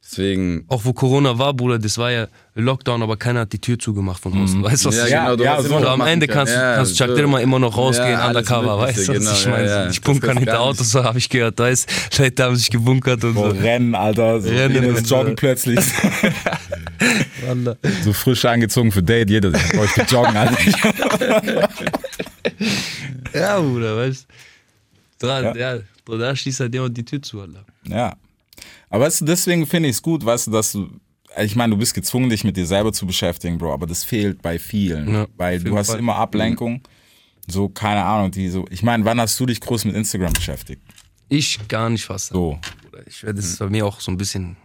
[0.08, 0.66] Deswegen.
[0.68, 4.22] Auch wo Corona war, Bruder, das war ja Lockdown, aber keiner hat die Tür zugemacht
[4.22, 4.62] von außen.
[4.64, 7.06] Weißt du, was ich Ja, genau, du ja, so am Ende kannst, Ja, kannst so.
[7.06, 9.68] Chuck Dillmer immer noch rausgehen, Ja, undercover, weißt du, was ich genau, meine?
[9.68, 9.90] ja, ja.
[9.90, 11.90] Ich kannst hinter Autos, so habe ich gehört, da ist,
[12.20, 13.60] Leute haben sich gebunkert und So so.
[13.60, 14.42] rennen, Alter.
[14.42, 15.36] So Rennen Rennen und joggen so.
[15.36, 15.80] plötzlich.
[18.04, 19.30] So frisch angezogen für Date.
[19.30, 21.70] Jeder sagt, boah, ich joggen, Alter.
[23.34, 24.26] Ja, Bruder, weißt
[25.20, 25.28] du.
[25.28, 25.78] Da, Ja.
[26.08, 27.66] da schließt halt jemand die Tür zu, Alter.
[27.88, 28.16] Ja.
[28.96, 30.90] Aber weißt du, deswegen finde ich es gut, weißt du, dass du,
[31.44, 34.42] ich meine, du bist gezwungen, dich mit dir selber zu beschäftigen, Bro, aber das fehlt
[34.42, 36.00] bei vielen, Ja, weil du hast Fall.
[36.00, 36.82] immer Ablenkung.
[37.46, 40.82] So, keine Ahnung, die so, ich meine, wann hast du dich groß mit Instagram beschäftigt?
[41.28, 42.30] Ich gar nicht fast.
[42.30, 42.58] So.
[43.06, 44.56] Ich werde das ist bei mir auch so ein bisschen.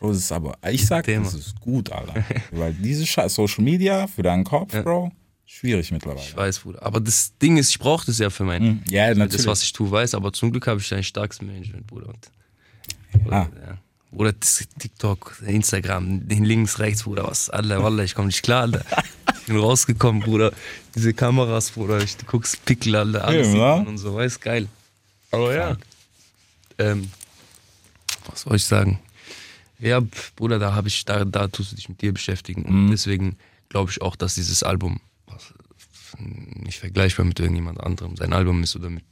[0.00, 1.24] Bro, das ist aber, ich sag, Thema.
[1.24, 2.24] das ist gut, Alter.
[2.50, 5.12] weil diese Scheiß Social Media für deinen Kopf, Bro,
[5.46, 6.20] schwierig mittlerweile.
[6.26, 6.82] Ich weiß, Bruder.
[6.84, 8.60] Aber das Ding ist, ich brauche das ja für mein.
[8.62, 9.46] Hm, Ja, Das, natürlich.
[9.46, 10.14] was ich tue, weiß.
[10.16, 12.08] Aber zum Glück habe ich ein starkes Management, Bruder.
[12.08, 12.30] Und,
[13.12, 13.48] Bruder, Ah.
[13.66, 13.78] ja.
[14.10, 18.84] Oder TikTok, Instagram, links, rechts, Bruder, was, Alter, Wallah, ich komme nicht klar, Alter.
[19.40, 20.52] Ich bin rausgekommen, Bruder.
[20.94, 24.66] Diese Kameras, Bruder, ich, du guckst Pickel, Alter, alles Ja, und so, weiß, geil.
[25.30, 25.76] Aber ja.
[26.78, 27.10] Ähm,
[28.30, 28.98] was soll ich sagen?
[29.78, 30.00] Ja,
[30.36, 32.62] Bruder, da habe ich, da, da tust du dich mit dir beschäftigen.
[32.64, 32.90] Und Mhm.
[32.90, 33.36] deswegen
[33.68, 35.52] glaube ich auch, dass dieses Album was,
[36.18, 39.04] nicht vergleichbar mit irgendjemand anderem sein Album ist oder mit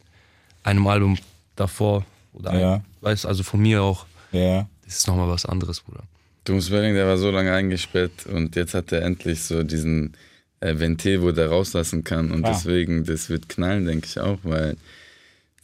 [0.64, 1.18] einem Album
[1.54, 2.04] davor
[2.36, 2.74] oder Ja.
[2.76, 4.06] ein, weißt also von mir auch.
[4.32, 4.68] ja.
[4.84, 6.04] Das ist nochmal was anderes, Bruder.
[6.44, 10.12] Du musst überlegen, der war so lange eingesperrt und jetzt hat er endlich so diesen
[10.60, 12.30] äh, Ventil, wo der rauslassen kann.
[12.30, 12.50] Und Ah.
[12.52, 14.76] deswegen, das wird knallen, denke ich auch, weil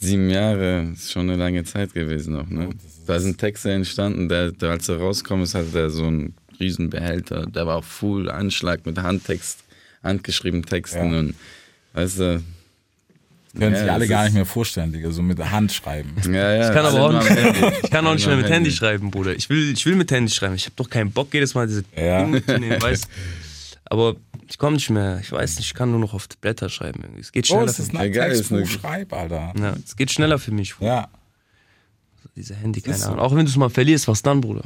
[0.01, 2.49] sieben Jahre ist schon eine lange Zeit gewesen auch.
[2.49, 2.71] Ne?
[3.07, 6.91] da sind Texte entstanden, der, der, als er rauskommt, ist, hatte der so einen riesen
[6.91, 7.47] Behälter.
[7.47, 9.61] Der war full Anschlag mit Handtext,
[10.03, 11.19] handgeschriebenen Texten Ja.
[11.21, 11.35] und
[11.95, 12.43] weißt du.
[13.59, 16.15] Können Ja, sich alle gar nicht mehr vorstellen, Digga, so mit der Hand schreiben.
[16.27, 17.31] Ja, ja, Ich kann aber auch nicht,
[17.85, 19.35] ich kann auch nicht mehr mit Handy schreiben, Bruder.
[19.35, 20.55] Ich will, ich will mit Handy schreiben.
[20.55, 22.23] Ich habe doch keinen Bock, jedes Mal diese Ja.
[22.25, 23.07] Dinge zu nehmen, weißt
[23.85, 24.17] Aber
[24.49, 25.19] ich komme nicht mehr.
[25.21, 27.01] Ich weiß nicht, ich kann nur noch auf Blätter schreiben.
[27.03, 27.21] irgendwie.
[27.21, 27.67] Es geht Oh, schneller.
[27.67, 28.01] das für ist mich.
[28.01, 29.53] ein Egal, ist Textbuch, eine- schreib, Alter.
[29.61, 30.75] Ja, es geht schneller für mich.
[30.77, 30.91] Bruder.
[30.91, 31.09] Ja.
[32.35, 33.07] Diese Handy, Ist keine so.
[33.09, 33.19] Ahnung.
[33.21, 34.65] Auch wenn du es mal verlierst, was dann, Bruder?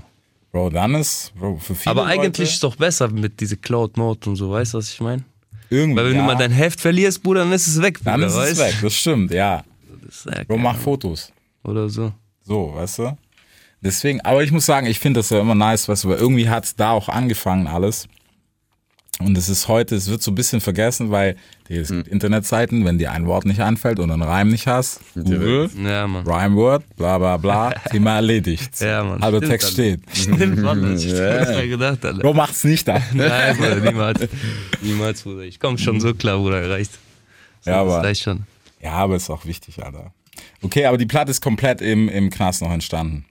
[0.52, 3.56] Bro, dann ist, Bro, für viele Aber Leute, eigentlich ist es doch besser mit diese
[3.56, 5.24] Cloud Mode und so, weißt du, was ich meine?
[5.70, 8.12] Irgendwie, Weil wenn ja, du mal dein Heft verlierst, Bruder, dann ist es weg, Bruder,
[8.12, 9.64] dann ist es weißt weg, das stimmt, ja.
[10.04, 11.32] Das ja Bro, mach Fotos.
[11.64, 12.12] Oder so.
[12.42, 13.16] So, weißt du?
[13.80, 16.74] Deswegen, aber ich muss sagen, ich finde das ja immer nice, was weil irgendwie hat's
[16.76, 18.08] da auch angefangen alles.
[19.18, 21.36] Und es ist heute, es wird so ein bisschen vergessen, weil
[21.70, 21.96] die es Hm.
[21.98, 26.06] gibt Internetseiten, wenn dir ein Wort nicht einfällt und einen Reim nicht hast, Google, Ja,
[26.06, 26.26] Mann.
[26.26, 28.78] Rhyme-Word, bla bla bla, Thema erledigt.
[28.80, 29.22] Ja, Mann.
[29.22, 30.00] Halber Stimmt, Text steht.
[30.12, 32.18] Stimmt, Mann, ich hab mir gedacht, Alter.
[32.20, 33.00] Bro, macht's nicht da.
[33.14, 34.28] Nein, Bruder, niemals.
[34.82, 35.42] Niemals, Bruder.
[35.44, 36.92] Ich komm schon so klar, Bruder, reicht.
[37.62, 38.44] So, Ja, aber- reicht schon.
[38.82, 40.12] Ja, aber ist auch wichtig, Alter.
[40.60, 43.24] Okay, aber die Platte ist komplett im, im Knast noch entstanden.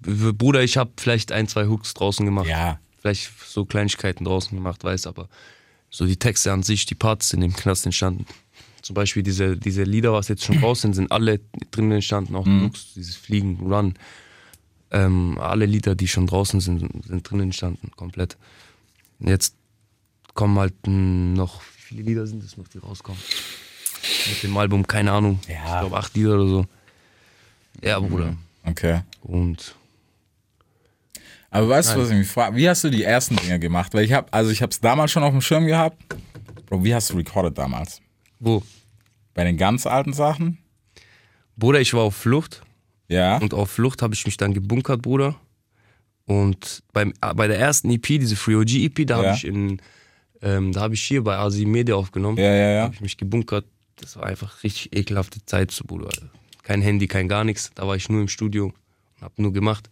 [0.00, 2.46] Bruder, ich habe vielleicht ein, zwei Hooks draußen gemacht.
[2.48, 2.78] Ja.
[3.06, 5.28] Vielleicht so Kleinigkeiten draußen gemacht, weiß, aber
[5.90, 8.26] so die Texte an sich, die Parts sind im Knast entstanden.
[8.82, 11.40] Zum Beispiel diese, diese Lieder, was jetzt schon raus sind, sind alle
[11.70, 13.94] drin entstanden, auch die Hooks, dieses Fliegen, Run.
[14.90, 18.36] Ähm, alle Lieder, die schon draußen sind, sind drin entstanden, komplett.
[19.20, 19.54] Und Jetzt
[20.34, 23.20] kommen halt noch, wie viele Lieder sind es noch, die rauskommen?
[24.28, 25.38] Mit dem Album, keine Ahnung.
[25.48, 25.54] Ja.
[25.54, 26.66] Ich glaube acht Lieder oder so.
[27.82, 28.36] Ja, Bruder.
[28.64, 29.02] Okay.
[29.22, 29.76] Und
[31.56, 32.56] Aber weißt du, was ich mich frage?
[32.56, 33.94] Wie hast du die ersten Dinge gemacht?
[33.94, 36.02] Weil ich habe, also ich habe es damals schon auf dem Schirm gehabt.
[36.66, 38.00] Bro, wie hast du recorded damals?
[38.38, 38.62] wo?
[39.34, 40.58] Bei den ganz alten Sachen?
[41.56, 42.62] Bruder, ich war auf Flucht.
[43.08, 43.36] Ja.
[43.38, 45.36] Und auf Flucht habe ich mich dann gebunkert, Bruder.
[46.26, 49.26] Und beim, äh, bei der ersten EP, diese Free OG EP, da Ja.
[49.28, 49.80] habe ich in,
[50.42, 52.36] ähm, da habe ich hier bei Asi Media aufgenommen.
[52.38, 52.82] Ja, ja, Da ja.
[52.84, 53.64] habe ich mich gebunkert.
[53.96, 56.08] Das war einfach richtig ekelhafte Zeit, so, Bruder.
[56.62, 57.70] Kein Handy, kein gar nichts.
[57.74, 59.88] Da war ich nur im Studio und habe nur gemacht.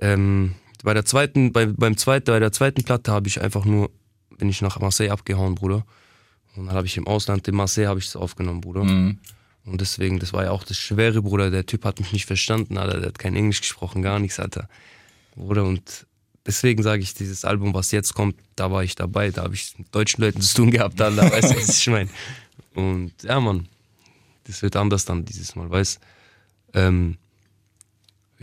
[0.00, 3.90] Ähm, bei der zweiten, bei, beim zweiten, bei der zweiten Platte habe ich einfach nur,
[4.38, 5.84] bin ich nach Marseille abgehauen, Bruder.
[6.56, 8.84] Und dann habe ich im Ausland, in Marseille habe ich es aufgenommen, Bruder.
[8.84, 9.18] Mhm.
[9.64, 11.50] Und deswegen, das war ja auch das Schwere, Bruder.
[11.50, 12.98] Der Typ hat mich nicht verstanden, Alter.
[12.98, 14.68] Der hat kein Englisch gesprochen, gar nichts, Alter.
[15.36, 16.06] Bruder, und
[16.44, 19.30] deswegen sage ich, dieses Album, was jetzt kommt, da war ich dabei.
[19.30, 21.22] Da habe ich mit deutschen Leuten zu tun gehabt, Alter.
[21.32, 22.10] Weißt du, was ich meine?
[22.74, 23.68] Und ja, Mann,
[24.44, 26.00] das wird anders dann dieses Mal, weißt
[26.74, 27.18] ähm,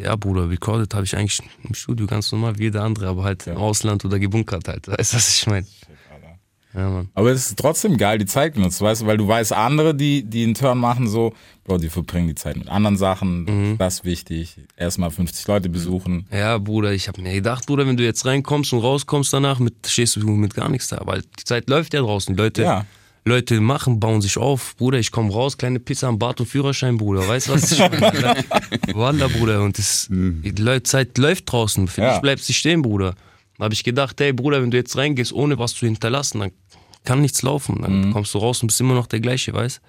[0.02, 3.46] ja, Bruder, recorded habe ich eigentlich im Studio ganz normal wie jeder andere, aber halt
[3.48, 4.88] im Ausland oder gebunkert halt.
[4.88, 5.66] Weißt du, was ich meine?
[6.76, 7.04] Ja.
[7.16, 10.22] Aber es ist trotzdem geil, die Zeit genutzt, weißt du, weil du weißt, andere, die,
[10.24, 11.34] die einen Turn machen, so,
[11.64, 13.78] Bro, die verbringen die Zeit mit anderen Sachen, Mhm.
[13.80, 14.56] das ist wichtig.
[14.78, 16.28] Erstmal 50 Leute besuchen.
[16.32, 19.74] Ja, Bruder, ich habe mir gedacht, Bruder, wenn du jetzt reinkommst und rauskommst danach, mit,
[19.88, 21.02] stehst du mit gar nichts da.
[21.06, 22.36] Weil die Zeit läuft ja draußen.
[22.36, 22.86] Die Leute, Ja.
[23.30, 24.76] Leute machen, bauen sich auf.
[24.76, 27.28] Bruder, ich komme raus, kleine Pizza am Bart und Führerschein, Bruder.
[27.28, 28.36] Weißt du, was ich meine?
[28.94, 29.62] Wallah, Bruder.
[29.64, 31.88] Und das, die Leute, Zeit läuft draußen.
[31.88, 32.12] Für Ja.
[32.14, 33.16] dich bleibst du stehen, Bruder.
[33.58, 36.52] Da habe ich gedacht, hey, Bruder, wenn du jetzt reingehst, ohne was zu hinterlassen, dann
[37.06, 37.82] kann nichts laufen.
[37.82, 39.80] Dann kommst du raus und bist immer noch der gleiche, weißt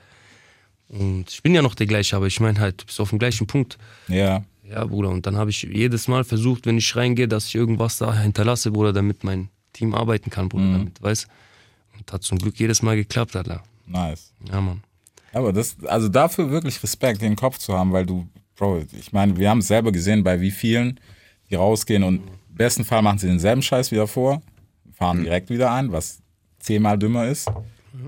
[0.91, 3.19] Und ich bin ja noch der gleiche, aber ich meine halt, du bist auf dem
[3.19, 3.79] gleichen Punkt.
[4.09, 4.45] Ja.
[4.69, 7.99] Ja, Bruder, und dann habe ich jedes Mal versucht, wenn ich reingehe, dass ich irgendwas
[7.99, 11.27] da hinterlasse, Bruder, damit mein Team arbeiten kann, Bruder, damit, weißt
[12.01, 13.63] Und hat zum Glück jedes Mal geklappt, Alter.
[13.87, 14.33] Nice.
[14.51, 14.83] Ja, Mann.
[15.33, 19.37] Aber das, also dafür wirklich Respekt, den Kopf zu haben, weil du, Bro, ich meine,
[19.37, 20.99] wir haben es selber gesehen bei wie vielen,
[21.49, 22.17] die rausgehen und
[22.49, 24.43] im besten Fall machen sie denselben Scheiß wieder vor,
[24.93, 26.19] fahren direkt wieder ein, was
[26.59, 27.49] zehnmal dümmer ist.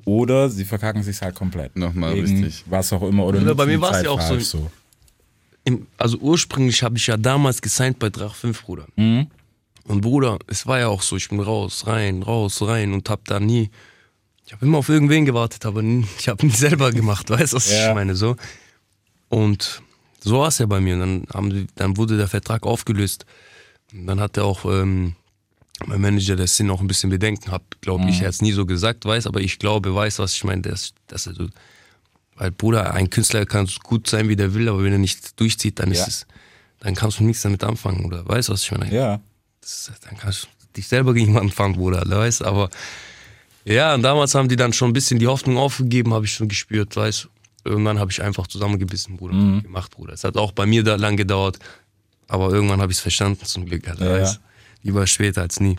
[0.05, 1.77] Oder sie verkacken sich halt komplett.
[1.77, 2.65] Nochmal Wegen richtig.
[2.69, 3.25] Was auch immer.
[3.27, 4.71] Oder Oder bei mir war's Zeit ja auch so- so.
[5.65, 8.87] Im, also ursprünglich habe ich ja damals gesigned bei Drach 5, Bruder.
[8.97, 9.29] Mhm.
[9.85, 13.25] Und Bruder, es war ja auch so, ich bin raus, rein, raus, rein und hab
[13.27, 13.71] da nie,
[14.47, 15.83] ich habe immer auf irgendwen gewartet, aber
[16.19, 17.89] ich habe nie selber gemacht, weißt du, was Ja.
[17.89, 18.37] ich meine, so.
[19.29, 19.83] Und
[20.21, 20.95] so war es ja bei mir.
[20.95, 23.27] Und dann, haben dann wurde der Vertrag aufgelöst.
[23.93, 25.15] Und dann hat er auch ähm,
[25.87, 28.53] mein Manager, der Sinn auch ein bisschen Bedenken hat, glaube ich, er hat es nie
[28.53, 31.49] so gesagt, weiß, aber ich glaube, weiß, was ich meine, dass, dass er so,
[32.37, 35.39] weil Bruder, ein Künstler kann so gut sein, wie der will, aber wenn er nicht
[35.41, 36.01] durchzieht, dann Ja.
[36.03, 36.27] ist es,
[36.81, 38.95] dann kannst du nichts damit anfangen, oder weißt du, was ich meine?
[38.95, 39.21] Ja.
[39.63, 42.69] Das, dann kannst du dich selber gegen jemanden fangen, Bruder, weißt du, aber
[43.65, 46.49] ja, und damals haben die dann schon ein bisschen die Hoffnung aufgegeben, habe ich schon
[46.49, 47.29] gespürt, weißt du.
[47.71, 49.63] Irgendwann habe ich einfach zusammengebissen, Bruder, Mhm.
[49.63, 50.15] gemacht, Bruder.
[50.15, 51.61] Es hat auch bei mir da lang gedauert,
[52.27, 54.23] aber irgendwann habe ich es verstanden, zum Glück, Alter, Ja, ja.
[54.23, 54.41] weißt du.
[54.83, 55.77] Lieber später als nie.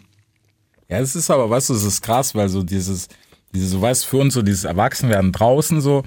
[0.88, 3.10] Ja, es ist aber, weißt du, es ist krass, weil so dieses,
[3.54, 6.04] dieses, so weißt für uns so dieses Erwachsenwerden draußen so,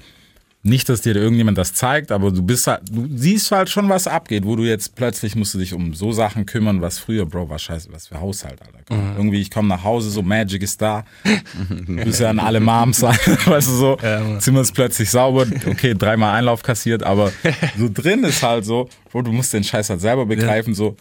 [0.67, 4.07] nicht, dass dir irgendjemand das zeigt, aber du bist halt, du siehst halt schon, was
[4.07, 7.49] abgeht, wo du jetzt plötzlich musst du dich um so Sachen kümmern, was früher, Bro,
[7.49, 8.79] was scheiße, was für Haushalt, Alter.
[8.87, 11.03] Komm, Irgendwie, ich komme nach Hause, so Magic ist da,
[11.69, 13.97] du bist ja an alle Moms, weißt du so,
[14.39, 17.31] Zimmer ist plötzlich sauber, okay, dreimal Einlauf kassiert, aber
[17.77, 20.95] so drin ist halt so, Bro, du musst den Scheiß halt selber begreifen, so,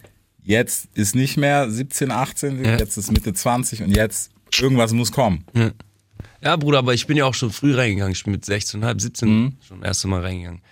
[0.44, 2.76] jetzt ist nicht mehr 17, 18, Ja.
[2.78, 5.44] jetzt ist Mitte 20 und jetzt irgendwas muss kommen.
[6.42, 8.12] Ja, Bruder, aber ich bin ja auch schon früh reingegangen.
[8.12, 9.56] Ich bin mit 16,5, 17 Mhm.
[9.66, 10.62] schon das erste Mal reingegangen.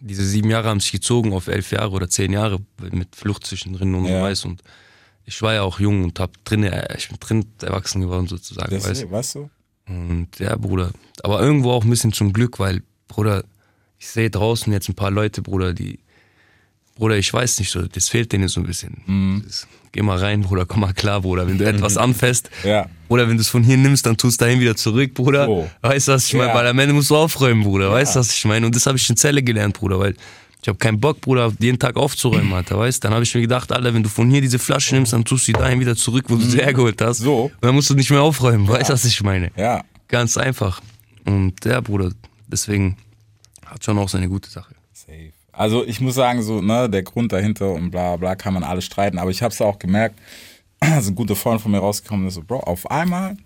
[0.00, 2.58] Diese sieben Jahre haben sich gezogen auf elf Jahre oder zehn Jahre
[2.92, 4.18] mit Flucht zwischendrin und Ja.
[4.20, 4.44] so weiß.
[4.44, 4.62] Und
[5.24, 8.70] ich war ja auch jung und hab drin, äh, ich bin drin erwachsen geworden sozusagen,
[8.74, 9.50] Das, weißt weißt du?
[9.88, 10.90] Und ja, Bruder.
[11.22, 13.44] Aber irgendwo auch ein bisschen zum Glück, weil, Bruder,
[13.98, 16.00] ich sehe draußen jetzt ein paar Leute, Bruder, die,
[16.96, 19.42] Bruder, ich weiß nicht so, das fehlt denen so ein bisschen.
[19.44, 21.46] Das, geh mal rein, Bruder, komm mal klar, Bruder.
[21.46, 22.86] Wenn du etwas anfasst, Ja.
[23.08, 25.46] oder wenn du es von hier nimmst, dann tust du dahin wieder zurück, Bruder.
[25.46, 25.70] So.
[25.82, 26.48] Weißt du, was ich meine?
[26.48, 26.54] Ja.
[26.54, 27.90] Weil am Ende musst du aufräumen, Bruder.
[27.92, 28.64] Weißt du, was ich meine?
[28.66, 30.16] Und das habe ich in Zelle gelernt, Bruder, weil
[30.62, 33.70] ich habe keinen Bock, Bruder, jeden Tag aufzuräumen, Alter, weißt Dann habe ich mir gedacht,
[33.70, 36.24] Alter, wenn du von hier diese Flasche nimmst, dann tust du die dahin wieder zurück,
[36.28, 37.18] wo du sie hergeholt hast.
[37.18, 37.44] So.
[37.44, 39.50] Und dann musst du nicht mehr aufräumen, weißt du, was ich meine?
[39.56, 39.84] Ja.
[40.08, 40.80] Ganz einfach.
[41.26, 42.10] Und ja, Bruder,
[42.48, 42.96] deswegen
[43.66, 44.74] hat schon auch seine gute Sache.
[45.56, 48.84] Also ich muss sagen, so, ne, der Grund dahinter und bla bla kann man alles
[48.84, 50.18] streiten, aber ich habe es auch gemerkt,
[50.80, 53.36] als ein guter Freund von mir rausgekommen ist, so, Bro, auf einmal,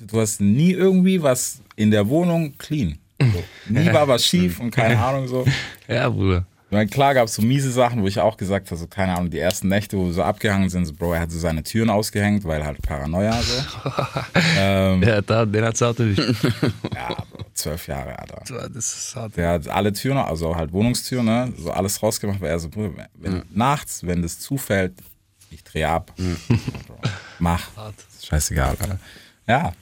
[0.00, 2.98] du hast nie irgendwie was in der Wohnung clean.
[3.20, 3.44] So.
[3.68, 5.44] Nie war was schief und keine Ahnung so.
[5.86, 6.44] Ja, Bruder.
[6.72, 9.14] Ich meine, klar gab es so miese Sachen, wo ich auch gesagt habe, so, keine
[9.14, 11.62] Ahnung, die ersten Nächte, wo wir so abgehangen sind, so, Bro, er hat so seine
[11.62, 13.62] Türen ausgehängt, weil halt Paranoia so.
[14.56, 16.20] ähm, Ja, da, den hat's hart erwischt.
[16.94, 18.70] ja, Bro, zwölf Jahre, Alter.
[18.70, 19.36] Das ist hart.
[19.36, 23.06] Der hat alle Türen, also halt Wohnungstüren, ne, so alles rausgemacht, weil er so, Bruder,
[23.16, 24.94] wenn, nachts, wenn das zufällt,
[25.50, 26.14] ich drehe ab.
[26.88, 26.96] Bro,
[27.38, 27.68] Mach.
[28.14, 28.98] Ist Scheißegal, Alter.
[29.46, 29.74] Ja.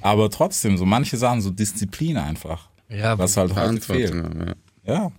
[0.00, 2.70] Aber trotzdem, so manche Sachen, so Disziplin einfach.
[2.88, 4.14] Ja, Was halt heute fehlt.
[4.86, 4.94] Ja.
[4.94, 5.12] Ja.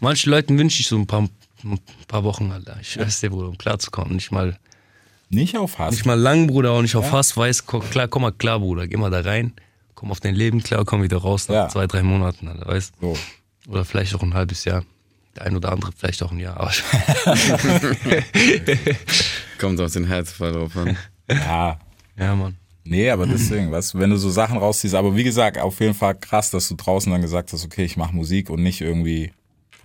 [0.00, 1.28] Manchen Leuten wünsche ich so ein paar,
[1.64, 2.76] ein paar Wochen, Alter.
[2.80, 4.14] Ich weiß dir, Bruder, um klarzukommen.
[4.14, 4.58] Nicht mal,
[5.30, 5.92] Nicht auf Hass.
[5.94, 8.86] nicht mal lang, Bruder, auch nicht auf Hass, weiß, ko- klar, komm mal klar, Bruder.
[8.86, 9.52] Geh mal da rein,
[9.94, 11.68] komm auf dein Leben klar, komm wieder raus nach Ja.
[11.68, 13.16] zwei, drei Monaten, Alter, weißt So.
[13.68, 14.84] Oder vielleicht auch ein halbes Jahr.
[15.34, 16.56] Der ein oder andere vielleicht auch ein Jahr.
[16.58, 16.70] Aber
[19.58, 20.96] Kommt auf den Herzfall drauf an.
[21.28, 21.78] Ja.
[22.18, 22.56] ja, Mann.
[22.84, 25.94] Nee, aber deswegen, weißt du, wenn du so Sachen rausziehst, aber wie gesagt, auf jeden
[25.94, 29.32] Fall krass, dass du draußen dann gesagt hast, okay, ich mache Musik und nicht irgendwie,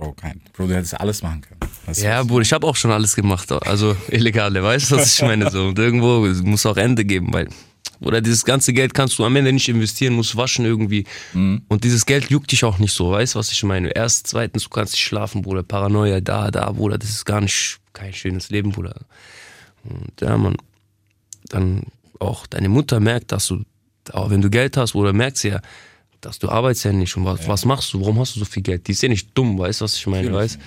[0.02, 1.60] Bro, kein, Bro, du hättest alles machen können.
[1.86, 3.52] Du, Ja, Bruder, ich habe auch schon alles gemacht.
[3.52, 5.52] Also illegale, weißt du, was ich meine?
[5.52, 5.68] So.
[5.68, 7.48] Und irgendwo muss auch Ende geben, weil,
[8.00, 11.06] Bruder, dieses ganze Geld kannst du am Ende nicht investieren, musst waschen irgendwie.
[11.68, 13.90] Und dieses Geld juckt dich auch nicht so, weißt du, was ich meine?
[13.90, 15.62] Erst, zweitens, du kannst nicht schlafen, Bruder.
[15.62, 19.02] Paranoia, da, da, Bruder, das ist gar nicht kein schönes Leben, Bruder.
[19.84, 20.56] Und ja, man,
[21.50, 21.84] dann
[22.20, 23.64] auch deine Mutter merkt, dass du,
[24.14, 25.62] auch wenn du Geld hast, Bruder, merkt sie ja,
[26.22, 28.64] dass du arbeitest ja nicht und was, was machst du, warum hast du so viel
[28.64, 28.88] Geld?
[28.88, 30.60] Die ist ja nicht dumm, weißt du, was ich meine, weißt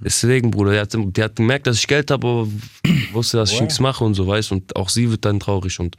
[0.00, 2.48] Deswegen, Bruder, die hat, die hat gemerkt, dass ich Geld habe, aber
[3.12, 5.96] wusste, dass ich nichts mache und so, weißt und auch sie wird dann traurig und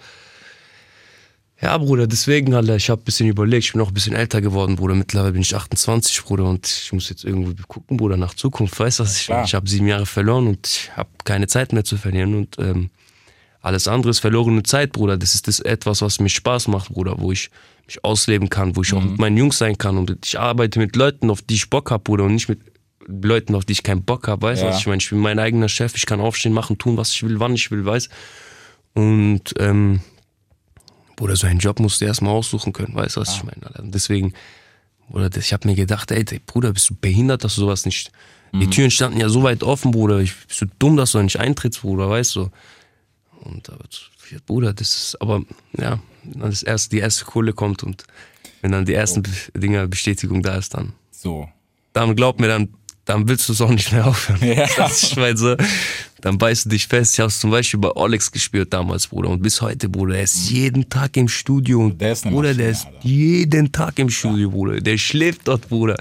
[1.63, 4.41] ja, Bruder, deswegen, Alter, ich habe ein bisschen überlegt, ich bin auch ein bisschen älter
[4.41, 4.95] geworden, Bruder.
[4.95, 8.77] Mittlerweile bin ich 28, Bruder, und ich muss jetzt irgendwo gucken, Bruder, nach Zukunft.
[8.77, 9.45] Weißt du, was ich meine?
[9.45, 12.35] Ich habe sieben Jahre verloren und ich habe keine Zeit mehr zu verlieren.
[12.35, 12.89] Und ähm,
[13.63, 15.17] alles andere ist verlorene Zeit, Bruder.
[15.17, 17.49] Das ist das etwas, was mir Spaß macht, Bruder, wo ich
[17.87, 19.09] mich ausleben kann, wo ich auch Mhm.
[19.11, 19.97] mit meinen Jungs sein kann.
[19.97, 22.59] Und ich arbeite mit Leuten, auf die ich Bock habe, Bruder, und nicht mit
[23.07, 24.41] Leuten, auf die ich keinen Bock habe.
[24.43, 24.71] Weißt du, Ja.
[24.73, 25.01] was ich meine?
[25.01, 27.71] Ich bin mein eigener Chef, ich kann aufstehen, machen, tun, was ich will, wann ich
[27.71, 28.09] will, weißt
[28.93, 30.01] Und ähm,
[31.15, 33.65] Bruder, so einen Job musst du erstmal aussuchen können, weißt du, was ich meine?
[33.65, 33.83] Alter?
[33.83, 34.33] Und deswegen,
[35.09, 38.11] Bruder, das- ich habe mir gedacht, ey, Bruder, bist du behindert, dass du sowas nicht.
[38.55, 40.19] Die Türen standen ja so weit offen, Bruder.
[40.19, 42.49] Ich, bist du dumm, dass du da nicht eintrittst, Bruder, weißt du?
[43.43, 43.85] Und aber,
[44.31, 45.41] ja, Bruder, das ist, aber
[45.77, 48.03] ja, wenn dann das erste, die erste Kohle kommt und
[48.61, 51.49] wenn dann die ersten Be- Dinger Bestätigung da ist, dann, So.
[51.91, 52.69] dann glaub mir, dann,
[53.05, 54.39] dann willst du es auch nicht mehr aufhören.
[54.47, 54.65] Ja.
[54.77, 55.57] Das, ich meine so,
[56.21, 57.15] dann beißt du dich fest.
[57.15, 59.27] Ich habe zum Beispiel bei Olex gespürt damals, Bruder.
[59.27, 60.15] Und bis heute, Bruder.
[60.15, 61.81] Er ist jeden Tag im Studio.
[61.83, 62.99] Und Der ist Bruder, der ist Alter.
[63.05, 64.79] jeden Tag im Studio, Bruder.
[64.79, 65.97] Der schläft dort, Bruder.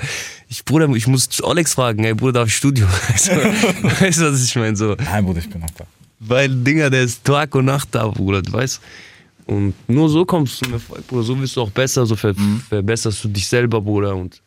[0.48, 2.86] Ich, Bruder, ich muss Olex fragen, ey, Bruder, darf ich Studio?
[3.08, 3.32] Weißt du,
[4.00, 4.76] weißt du, was ich meine?
[4.76, 5.84] So, Nein, Bruder, ich bin noch da.
[6.26, 8.80] Weil, Dinger, der ist Tag und Nacht da, Bruder, du weißt.
[9.46, 11.22] Und nur so kommst du zum Erfolg, Bruder.
[11.22, 12.34] So wirst du auch besser, so ver
[12.68, 14.14] verbesserst du dich selber, Bruder.
[14.14, 14.40] Und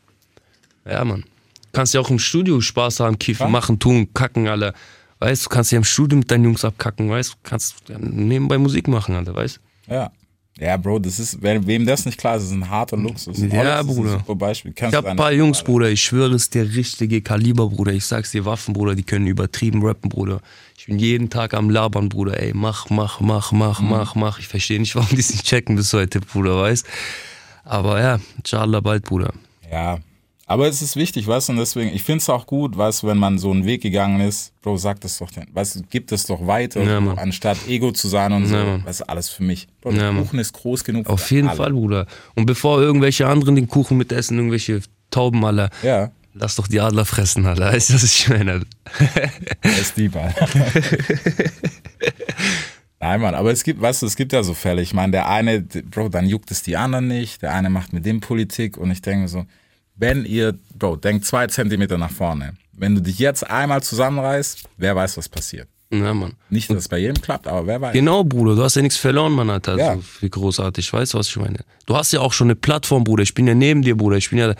[0.84, 1.24] ja, Mann.
[1.72, 3.50] Kannst ja auch im Studio Spaß haben, kiffen, Klar.
[3.50, 4.72] machen, tun, kacken, alle.
[5.18, 8.58] Weißt du, kannst ja im Studio mit deinen Jungs abkacken, weißt du, kannst ja nebenbei
[8.58, 10.10] Musik machen, Alter, weißt Ja.
[10.58, 13.38] Ja, Bro, das ist, wem das nicht klar ist, das ist ein harter Luxus.
[13.38, 14.12] Ja, Alex ist Bruder.
[14.12, 14.72] Ein super Beispiel.
[14.74, 17.92] Ich hab ein paar Jungs, Bruder, ich schwöre, es ist der richtige Kaliber, Bruder.
[17.92, 20.40] Ich sag's dir, Waffen, Bruder, die können übertrieben rappen, Bruder.
[20.78, 23.88] Ich bin jeden Tag am Labern, Bruder, ey, mach, mach, mach, mach, Mhm.
[23.90, 24.38] mach, mach.
[24.38, 26.86] Ich verstehe nicht, warum die es nicht checken bis heute, Bruder, weißt
[27.64, 29.34] Aber ja, inshallah bald, Bruder.
[29.70, 29.98] Ja.
[30.48, 33.08] Aber es ist wichtig, weißt du, und deswegen, ich finde es auch gut, weißt du,
[33.08, 36.06] wenn man so einen Weg gegangen ist, Bro, sag das doch, denn, weißt du, gib
[36.06, 38.86] das doch weiter, Ja, so, anstatt Ego zu sein und so, Ja, Mann.
[38.86, 39.66] weißt du, alles für mich.
[39.80, 40.22] Bro, der Ja, Mann.
[40.22, 41.56] Kuchen ist groß genug Auf jeden alle.
[41.56, 42.06] Fall, Bruder.
[42.36, 47.04] Und bevor irgendwelche anderen den Kuchen mitessen, irgendwelche Tauben, Alter, Ja, lass doch die Adler
[47.06, 47.64] fressen, Alter.
[47.72, 48.60] Weißt du, was ich meine?
[49.62, 50.32] das ist die Ball.
[53.00, 54.80] Nein, Mann, aber es gibt, weißt du, es gibt ja so Fälle.
[54.80, 58.06] Ich meine, der eine, Bro, dann juckt es die anderen nicht, der eine macht mit
[58.06, 59.44] dem Politik und ich denke mir so,
[59.96, 62.54] wenn ihr, Bro, denkt zwei Zentimeter nach vorne.
[62.72, 65.68] Wenn du dich jetzt einmal zusammenreißt, wer weiß, was passiert.
[65.90, 66.32] Ja, Mann.
[66.50, 67.92] Nicht, dass es bei jedem klappt, aber wer weiß.
[67.94, 69.78] Genau, Bruder, du hast ja nichts verloren, Mann, Alter.
[69.78, 69.96] Ja.
[70.20, 71.60] Wie großartig, weißt du, was ich meine?
[71.86, 73.22] Du hast ja auch schon eine Plattform, Bruder.
[73.22, 74.16] Ich bin ja neben dir, Bruder.
[74.16, 74.54] Ich bin ja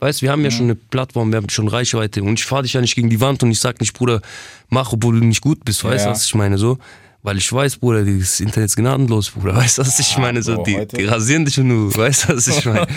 [0.00, 2.72] Weißt, wir haben ja schon eine Plattform, wir haben schon Reichweite und ich fahre dich
[2.72, 4.22] ja nicht gegen die Wand und ich sag nicht, Bruder,
[4.70, 6.14] mach, obwohl du nicht gut bist, weißt du, Ja.
[6.14, 6.78] was ich meine, so.
[7.22, 10.62] Weil ich weiß, Bruder, das Internet ist gnadenlos, Bruder, weißt du, was ich meine, so,
[10.62, 12.86] die, die rasieren dich und du, weißt du, was ich meine.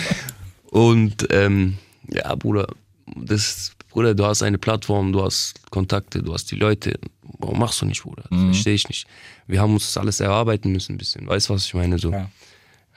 [0.74, 1.78] Und, ähm,
[2.12, 2.68] ja, Bruder,
[3.16, 7.00] das, Bruder, du hast eine Plattform, du hast Kontakte, du hast die Leute.
[7.38, 8.24] Warum machst du nicht, Bruder?
[8.32, 9.06] Das verstehe ich nicht.
[9.46, 11.28] Wir haben uns das alles erarbeiten müssen ein bisschen.
[11.28, 12.00] Weißt du, was ich meine?
[12.00, 12.12] So.
[12.12, 12.28] Ja.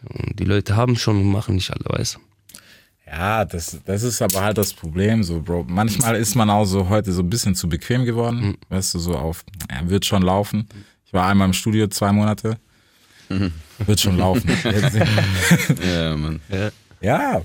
[0.09, 2.21] Und die Leute haben schon und machen nicht alle, weißt du?
[3.09, 5.67] Ja, das, das ist aber halt das Problem, so, Bro.
[5.69, 8.57] Manchmal ist man auch so heute so ein bisschen zu bequem geworden, Mhm.
[8.71, 10.67] weißt du, so auf, ja, wird schon laufen.
[11.05, 12.59] Ich war einmal im Studio zwei Monate.
[13.29, 14.49] Wird schon laufen.
[15.85, 16.41] Ja, Mann.
[16.49, 16.71] Ja.
[17.01, 17.43] ja,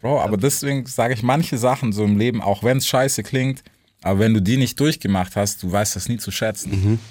[0.00, 3.62] Bro, aber deswegen sage ich manche Sachen so im Leben, auch wenn es scheiße klingt,
[4.02, 6.70] aber wenn du die nicht durchgemacht hast, du weißt das nie zu schätzen.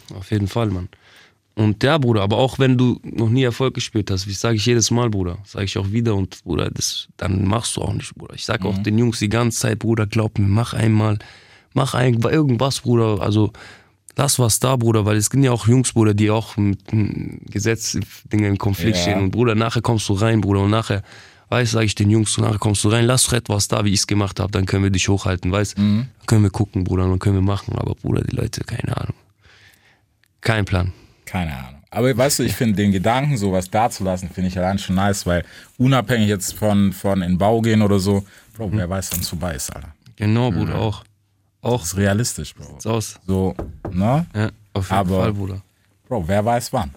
[0.09, 0.89] Mhm, auf jeden Fall, Mann.
[1.55, 4.65] Und ja, Bruder, aber auch wenn du noch nie Erfolg gespürt hast, wie sage ich
[4.65, 8.15] jedes Mal, Bruder, sage ich auch wieder und Bruder, das, dann machst du auch nicht,
[8.15, 8.33] Bruder.
[8.33, 11.19] Ich sage auch den Jungs die ganze Zeit, Bruder, glaub mir, mach einmal,
[11.73, 13.51] mach ein, irgendwas, Bruder, also
[14.15, 17.41] lass was da, Bruder, weil es gibt ja auch Jungs, Bruder, die auch mit hm,
[17.49, 19.01] Gesetzdingen im Konflikt Ja.
[19.03, 21.03] stehen und Bruder, nachher kommst du rein, Bruder, und nachher,
[21.49, 23.99] weißt, sage ich den Jungs, nachher kommst du rein, lass doch etwas da, wie ich
[24.01, 27.19] es gemacht habe, dann können wir dich hochhalten, weißt, dann können wir gucken, Bruder, dann
[27.19, 29.15] können wir machen, aber Bruder, die Leute, keine Ahnung.
[30.41, 30.93] Kein Plan.
[31.25, 31.81] Keine Ahnung.
[31.91, 35.43] Aber weißt du, ich finde den Gedanken, sowas dazulassen, finde ich allein schon nice, weil
[35.77, 38.23] unabhängig jetzt von, von in Bau gehen oder so,
[38.55, 39.93] Bro, wer weiß, wann es vorbei ist, Alter.
[40.17, 41.03] Genau, Bruder, auch.
[41.61, 42.65] Auch Das ist realistisch, Bro.
[42.73, 43.19] sieht's aus.
[43.25, 43.55] So,
[43.91, 44.25] ne?
[44.35, 45.61] Ja, auf jeden Aber- Fall, Bruder.
[46.07, 46.91] Bro, wer weiß wann.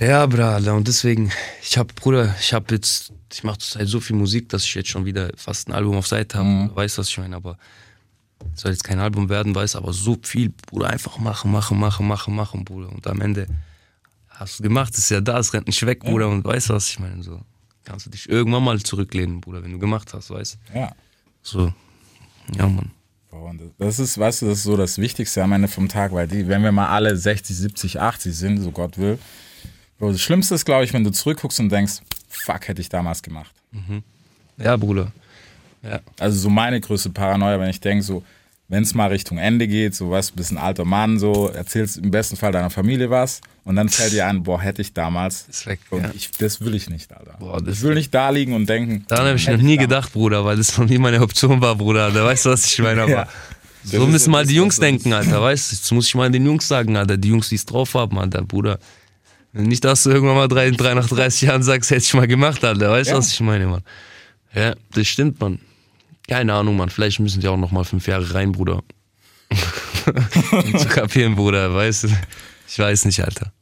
[0.00, 1.30] Ja, Bruder, und deswegen,
[1.62, 4.88] ich hab, Bruder, ich hab jetzt, ich mache zurzeit so viel Musik, dass ich jetzt
[4.88, 6.74] schon wieder fast ein Album auf Seite habe.
[6.74, 7.58] Weißt was ich meine, aber
[8.54, 12.34] soll jetzt kein Album werden, weiß, aber so viel, Bruder, einfach machen, machen, machen, machen,
[12.34, 12.90] machen, Bruder.
[12.90, 13.46] Und am Ende
[14.28, 16.88] hast du gemacht, ist ja da, es rennt nicht weg, Bruder, und weißt du, was
[16.88, 17.22] ich meine?
[17.22, 17.40] So
[17.84, 20.92] kannst du dich irgendwann mal zurücklehnen, Bruder, wenn du gemacht hast, weißt Ja.
[21.42, 21.72] So,
[22.56, 22.90] ja, Mann.
[23.78, 26.46] Das ist, weißt du, das ist so das Wichtigste am Ende vom Tag, weil die,
[26.48, 29.18] wenn wir mal alle 60, 70, 80 sind, so Gott will,
[29.98, 33.22] Bro, das Schlimmste ist, glaube ich, wenn du zurückguckst und denkst, fuck, hätte ich damals
[33.22, 33.50] gemacht.
[34.56, 35.12] Ja, Bruder.
[35.82, 36.00] Ja.
[36.18, 38.22] Also so meine größte Paranoia, wenn ich denke, so,
[38.68, 42.10] wenn es mal Richtung Ende geht, so du, bist ein alter Mann, so, erzählst im
[42.10, 45.46] besten Fall deiner Familie was und dann fällt dir ein, boah, hätte ich damals.
[45.48, 46.10] Ist weg, Und ja.
[46.14, 47.36] ich, das will ich nicht, Alter.
[47.38, 49.04] Boah, das ich will nicht da liegen und denken.
[49.08, 51.76] Daran habe ich noch nie damals- gedacht, Bruder, weil das noch nie meine Option war,
[51.76, 52.10] Bruder.
[52.10, 53.02] Da weißt du, was ich meine.
[53.02, 53.28] Aber
[53.84, 54.00] Ja.
[54.00, 55.76] so müssen mal das, die Jungs was das denken, Alter, weißt du?
[55.76, 58.42] Jetzt muss ich mal den Jungs sagen, Alter, die Jungs, die es drauf haben, Alter,
[58.42, 58.80] Bruder.
[59.58, 62.64] Nicht, dass du irgendwann mal drei, drei nach 30 Jahren sagst, hätte ich mal gemacht,
[62.64, 62.90] Alter.
[62.90, 63.18] Weißt du, Ja.
[63.18, 63.82] was ich meine, Mann?
[64.54, 65.58] Ja, das stimmt, Mann.
[66.28, 66.90] Keine Ahnung, Mann.
[66.90, 68.82] Vielleicht müssen die auch noch mal fünf Jahre rein, Bruder.
[70.52, 72.08] um zu kapieren, Bruder, weißt du?
[72.68, 73.52] Ich weiß nicht, Alter.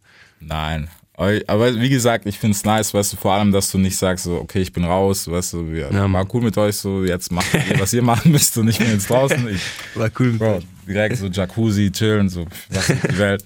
[0.41, 0.89] Nein.
[1.15, 4.25] Aber wie gesagt, ich finde es nice, weißt du, vor allem, dass du nicht sagst,
[4.25, 7.33] so, okay, ich bin raus, weißt du, wir, Ja, war cool mit euch, so, jetzt
[7.33, 9.49] macht ihr, was ihr machen müsst und ich bin jetzt draußen.
[9.49, 9.63] Ich,
[9.95, 10.33] War cool.
[10.33, 13.43] Bro, direkt so Jacuzzi, chillen, so, was ist die Welt.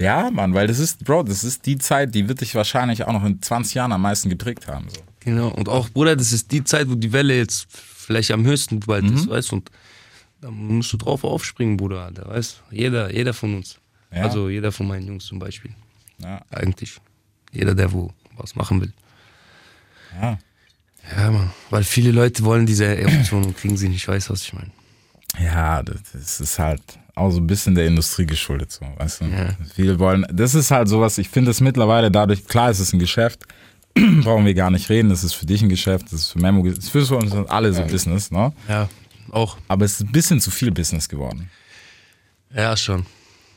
[0.00, 3.12] Ja, Mann, weil das ist, Bro, das ist die Zeit, die wird dich wahrscheinlich auch
[3.12, 4.88] noch in 20 Jahren am meisten geprägt haben.
[4.88, 5.00] So.
[5.20, 8.80] Genau, und auch, Bruder, das ist die Zeit, wo die Welle jetzt vielleicht am höchsten
[8.80, 9.30] bald ist, Mhm.
[9.30, 9.56] weißt du?
[9.56, 9.70] Und
[10.40, 12.74] da musst du drauf aufspringen, Bruder, Alter, weißt du?
[12.76, 13.78] Jeder, jeder von uns.
[14.10, 14.22] Ja.
[14.22, 15.72] Also jeder von meinen Jungs zum Beispiel.
[16.18, 16.96] Ja, Eigentlich.
[17.52, 18.92] Jeder, der wo was machen will.
[20.20, 20.38] ja.
[21.16, 21.50] Ja, Mann.
[21.70, 24.70] Weil viele Leute wollen diese Option und kriegen sie nicht, ich weiß, was ich meine.
[25.42, 26.82] Ja, das ist halt
[27.14, 29.24] auch so ein bisschen der Industrie geschuldet, so, weißt du.
[29.26, 29.50] Ja.
[29.74, 32.98] Viele wollen, das ist halt sowas, ich finde es mittlerweile dadurch, klar, es ist ein
[32.98, 33.40] Geschäft,
[33.94, 36.66] brauchen wir gar nicht reden, das ist für dich ein Geschäft, das ist für Memo,
[36.66, 38.52] das ist für uns alle so Business, ne?
[38.68, 38.88] Ja,
[39.30, 39.56] auch.
[39.68, 41.50] Aber es ist ein bisschen zu viel Business geworden.
[42.54, 43.06] Ja, schon.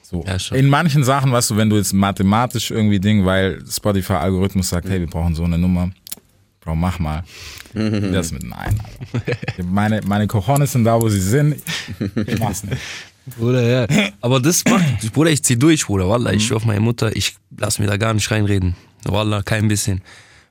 [0.04, 0.24] So.
[0.28, 0.58] Ja, schon.
[0.58, 5.00] In manchen Sachen, weißt du, wenn du jetzt mathematisch irgendwie Ding, weil Spotify-Algorithmus sagt, hey,
[5.00, 5.90] wir brauchen so eine Nummer,
[6.64, 7.24] Bro, mach mal.
[7.74, 8.80] Das mit Nein.
[9.64, 11.56] Meine, meine Cojones sind da, wo sie sind.
[12.16, 12.78] Ich mach's nicht.
[13.26, 14.12] Bruder, ja.
[14.22, 16.10] Aber das macht, Bruder, ich zieh durch, Bruder.
[16.10, 18.76] Wallah, ich schwör auf meine Mutter, ich lass mir da gar nicht reinreden.
[19.06, 20.02] Wallah, kein bisschen.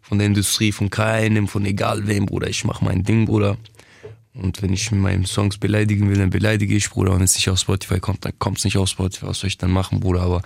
[0.01, 2.49] Von der Industrie, von keinem, von egal wem, Bruder.
[2.49, 3.57] Ich mach mein Ding, Bruder.
[4.35, 7.15] Und wenn ich mit meinen Songs beleidigen will, dann beleidige ich, Bruder.
[7.15, 9.27] Wenn es nicht auf Spotify kommt, dann kommt's nicht auf Spotify.
[9.27, 10.23] Was soll ich dann machen, Bruder?
[10.23, 10.43] Aber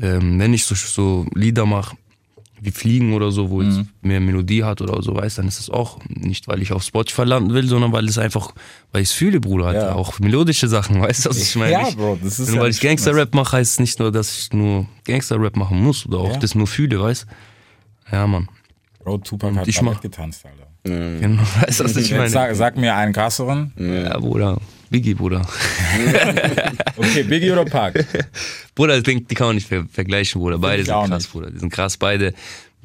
[0.00, 1.96] ähm, wenn ich so, so Lieder mache,
[2.60, 5.70] wie Fliegen oder so, wo jetzt mehr Melodie hat oder so, weißt, dann ist es
[5.70, 8.52] auch nicht, weil ich auf Spotify landen will, sondern weil es einfach,
[8.92, 9.86] weil ich es fühle, Bruder, Alter.
[9.88, 9.94] Ja.
[9.94, 11.72] Auch melodische Sachen, weißt du, was ich meine?
[11.72, 14.12] Ja, Ich- Bro, das ist Nur ja weil ich Gangster-Rap mache, heißt es nicht nur,
[14.12, 16.36] dass ich nur Gangster-Rap machen muss oder auch Ja.
[16.38, 17.26] das nur fühle, weißt
[18.12, 18.48] Ja, Mann.
[19.04, 20.67] Bro, Tupac hat ich mach- getanzt, Alter.
[20.88, 22.28] Genau, weißt du, was ich meine?
[22.28, 23.72] sag, sag mir einen krasseren.
[23.76, 24.58] Ja, Bruder.
[24.90, 25.42] Biggie, Bruder.
[26.96, 28.04] Okay, Biggie oder Park?
[28.74, 30.58] Bruder, das die kann man nicht ver vergleichen, Bruder.
[30.58, 31.32] Beide sind krass, nicht.
[31.32, 31.50] Bruder.
[31.50, 32.34] Die sind krass, beide.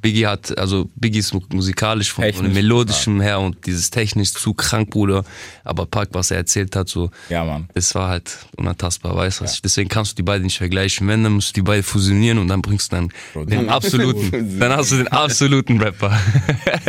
[0.04, 3.90] Biggie hat, also Biggie ist mu- musikalisch von, von dem Technisch, melodischen her und dieses
[3.90, 5.24] technisch zu krank, Bruder.
[5.64, 7.68] Aber Park, was er erzählt hat, so, Ja, Mann.
[7.74, 9.44] das war halt unantastbar, weißt du?
[9.46, 11.08] was ich- Deswegen kannst du die beiden nicht vergleichen.
[11.08, 13.10] Wenn, dann musst du die beiden fusionieren und dann bringst du dann
[13.48, 16.20] den absoluten, dann hast du den absoluten Rapper.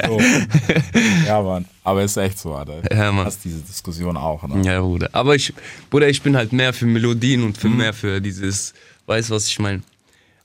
[0.06, 0.20] So.
[1.26, 1.64] ja, Mann.
[1.84, 2.82] Aber ist echt so, Alter.
[2.92, 3.24] Ja, Mann.
[3.24, 4.62] Du hast diese Diskussion auch, ne?
[4.64, 5.08] Ja, Bruder.
[5.12, 5.52] Aber ich,
[5.90, 7.60] Bruder, ich bin halt mehr für Melodien und Mhm.
[7.60, 8.74] für mehr für dieses,
[9.06, 9.82] weißt du, was ich meine?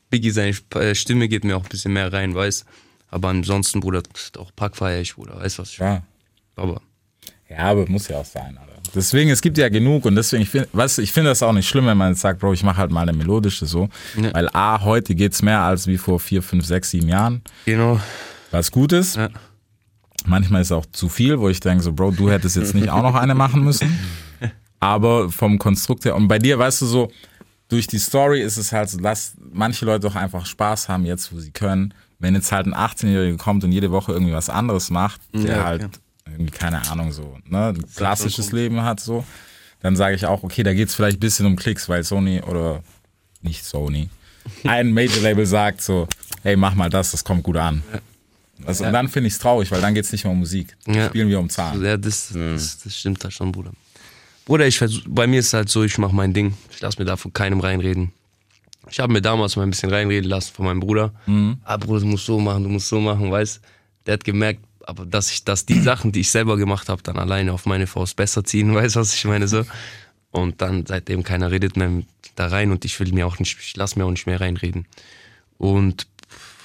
[0.09, 2.65] Biggie, seine äh, Stimme geht mir auch ein bisschen mehr rein, weißt
[3.09, 4.03] Aber ansonsten, Bruder,
[4.37, 5.77] auch Pack feier ich, Bruder, weißt du, was ich?
[5.77, 6.03] Ja.
[6.55, 6.81] Aber,
[7.49, 8.69] Ja, aber muss ja auch sein, Alter.
[8.95, 11.67] Deswegen, es gibt ja genug und deswegen, ich finde, weißt ich finde das auch nicht
[11.67, 13.89] schlimm, wenn man jetzt sagt, Bro, ich mache halt mal eine melodische so.
[14.19, 14.33] Ja.
[14.33, 17.41] Weil A, heute geht's mehr als wie vor vier, fünf, sechs, sieben Jahren.
[17.65, 17.99] genau.
[18.51, 19.15] Was gut ist.
[19.15, 19.29] Ja.
[20.25, 22.89] Manchmal ist es auch zu viel, wo ich denke, so, Bro, du hättest jetzt nicht
[22.89, 23.99] auch noch eine machen müssen.
[24.79, 27.11] Aber vom Konstrukt her, und bei dir, weißt du, so,
[27.69, 31.33] durch die Story ist es halt so, lass manche Leute doch einfach Spaß haben, jetzt,
[31.33, 31.93] wo sie können.
[32.17, 35.63] Wenn jetzt halt ein 18-Jähriger kommt und jede Woche irgendwie was anderes macht, der Ja,
[35.63, 35.89] halt ja.
[36.31, 39.23] irgendwie, keine Ahnung, so, ne, ein klassisches Leben hat, so,
[39.81, 42.83] dann sage ich auch, okay, da geht's vielleicht ein bisschen um Klicks, weil Sony oder
[43.41, 44.09] nicht Sony,
[44.65, 46.07] ein Major-Label sagt so,
[46.43, 47.83] hey, mach mal das, das kommt gut an.
[48.65, 50.75] Also, Und dann finde ich es traurig, weil dann geht es nicht mehr um Musik.
[50.85, 51.07] Ja.
[51.07, 51.81] Spielen wir um Zahlen.
[51.81, 53.71] Ja, das, das, das stimmt da schon, Bruder.
[54.49, 56.55] Bruder, ich versuch, bei mir ist es halt so, ich mache mein Ding.
[56.71, 58.11] Ich lasse mir da von keinem reinreden.
[58.89, 61.13] Ich habe mir damals mal ein bisschen reinreden lassen von meinem Bruder.
[61.65, 63.61] Ah, Bruder, du musst so machen, du musst so machen, weißt
[64.07, 67.19] Der hat gemerkt, aber dass ich, dass die Sachen, die ich selber gemacht habe, dann
[67.19, 69.65] alleine auf meine Faust besser ziehen, weißt du, was ich meine so.
[70.31, 72.01] Und dann seitdem keiner redet mehr
[72.33, 74.87] da rein und ich will mir auch nicht, ich lass mir auch nicht mehr reinreden.
[75.59, 76.07] Und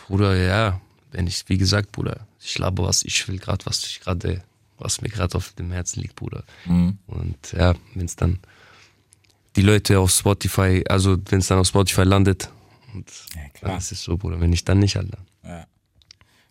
[0.06, 0.80] Bruder, ja,
[1.12, 4.42] wenn ich, wie gesagt, Bruder, ich laber was, ich will gerade, was ich gerade,
[4.78, 6.44] was mir gerade auf dem Herzen liegt, Bruder.
[6.66, 8.38] Und ja, wenn es dann
[9.56, 12.50] die Leute auf Spotify, also wenn es dann auf Spotify landet,
[12.92, 13.06] und
[13.54, 13.70] klar.
[13.72, 14.40] dann ist es so, Bruder.
[14.40, 15.18] Wenn nicht, dann nicht, Alter.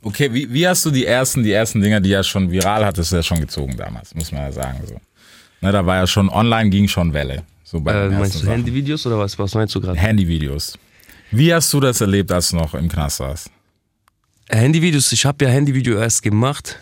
[0.02, 3.14] Okay, wie, wie hast du die ersten, die ersten Dinger, die ja schon viral hattest,
[3.14, 4.80] ja schon gezogen damals, muss man ja sagen.
[4.86, 5.00] So.
[5.62, 7.44] Ne, da war ja schon, online ging schon Welle.
[7.64, 8.48] So bei Äh, meinst du.
[8.48, 9.98] Handyvideos oder was, was meinst du gerade?
[9.98, 10.78] Handyvideos.
[11.32, 13.50] Wie hast du das erlebt, als du noch im Knast warst?
[14.50, 16.78] Handyvideos, ich habe ja Handyvideo erst gemacht,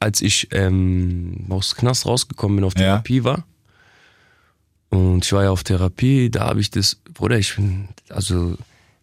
[0.00, 2.80] als ich ähm, aus dem Knast rausgekommen bin, auf Ja.
[2.98, 3.44] Therapie war.
[4.90, 8.56] Und ich war ja auf Therapie, da habe ich das, Bruder, ich bin, also,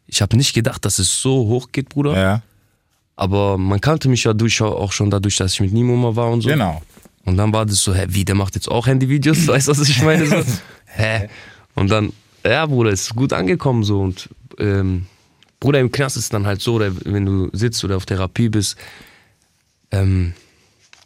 [0.07, 2.15] ich habe nicht gedacht, dass es so hoch geht, Bruder.
[2.19, 2.41] Ja,
[3.15, 6.29] Aber man kannte mich ja durch, auch schon dadurch, dass ich mit Nimo mal war
[6.31, 6.49] und so.
[6.49, 6.81] genau.
[7.25, 9.47] Und dann war das so, hä, wie, der macht jetzt auch Handyvideos?
[9.47, 10.25] Weißt du, was ich meine?
[10.25, 10.35] So,
[10.85, 11.29] hä?
[11.75, 12.11] Und dann,
[12.45, 14.01] ja, Bruder, ist gut angekommen so.
[14.01, 14.29] Und
[14.59, 15.05] ähm,
[15.59, 18.75] Bruder, im Knast ist dann halt so, oder wenn du sitzt oder auf Therapie bist,
[19.91, 20.33] ähm,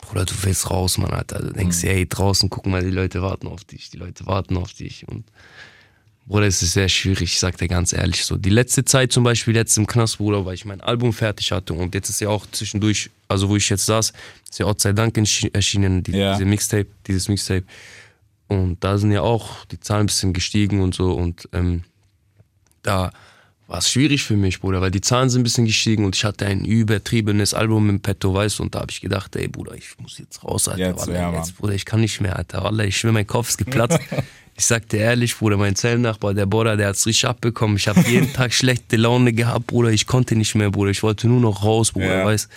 [0.07, 1.39] Bruder, du willst raus, Mann, Alter.
[1.39, 4.55] Du denkst, dir, hey, draußen, guck mal, die Leute warten auf dich, die Leute warten
[4.57, 5.07] auf dich.
[5.07, 5.25] Und
[6.25, 8.37] Bruder, es ist sehr schwierig, ich sag dir ganz ehrlich so.
[8.37, 11.73] Die letzte Zeit zum Beispiel, jetzt im Knast, Bruder, weil ich mein Album fertig hatte
[11.73, 14.11] und jetzt ist ja auch zwischendurch, also wo ich jetzt saß,
[14.49, 16.33] ist ja Gott sei Dank erschienen, die, Ja.
[16.33, 17.63] diese Mixtape, dieses Mixtape.
[18.47, 21.83] Und da sind ja auch die Zahlen ein bisschen gestiegen und so und ähm,
[22.81, 23.11] da
[23.67, 26.23] war es schwierig für mich, Bruder, weil die Zahlen sind ein bisschen gestiegen und ich
[26.23, 29.73] hatte ein übertriebenes Album im Petto, weißt du, und da habe ich gedacht, ey, Bruder,
[29.75, 30.87] ich muss jetzt raus, Alter.
[30.87, 32.63] Jetzt, Wallah, ja, jetzt, Bruder, ich kann nicht mehr, Alter.
[32.63, 33.99] Wallah, ich schwöre, mein Kopf ist geplatzt.
[34.55, 37.75] ich sag dir ehrlich, Bruder, mein Zellennachbar, der Bruder, der hat's richtig abbekommen.
[37.75, 39.89] Ich habe jeden Tag schlechte Laune gehabt, Bruder.
[39.89, 40.91] Ich konnte nicht mehr, Bruder.
[40.91, 42.25] Ich wollte nur noch raus, Bruder, Ja.
[42.25, 42.47] weißt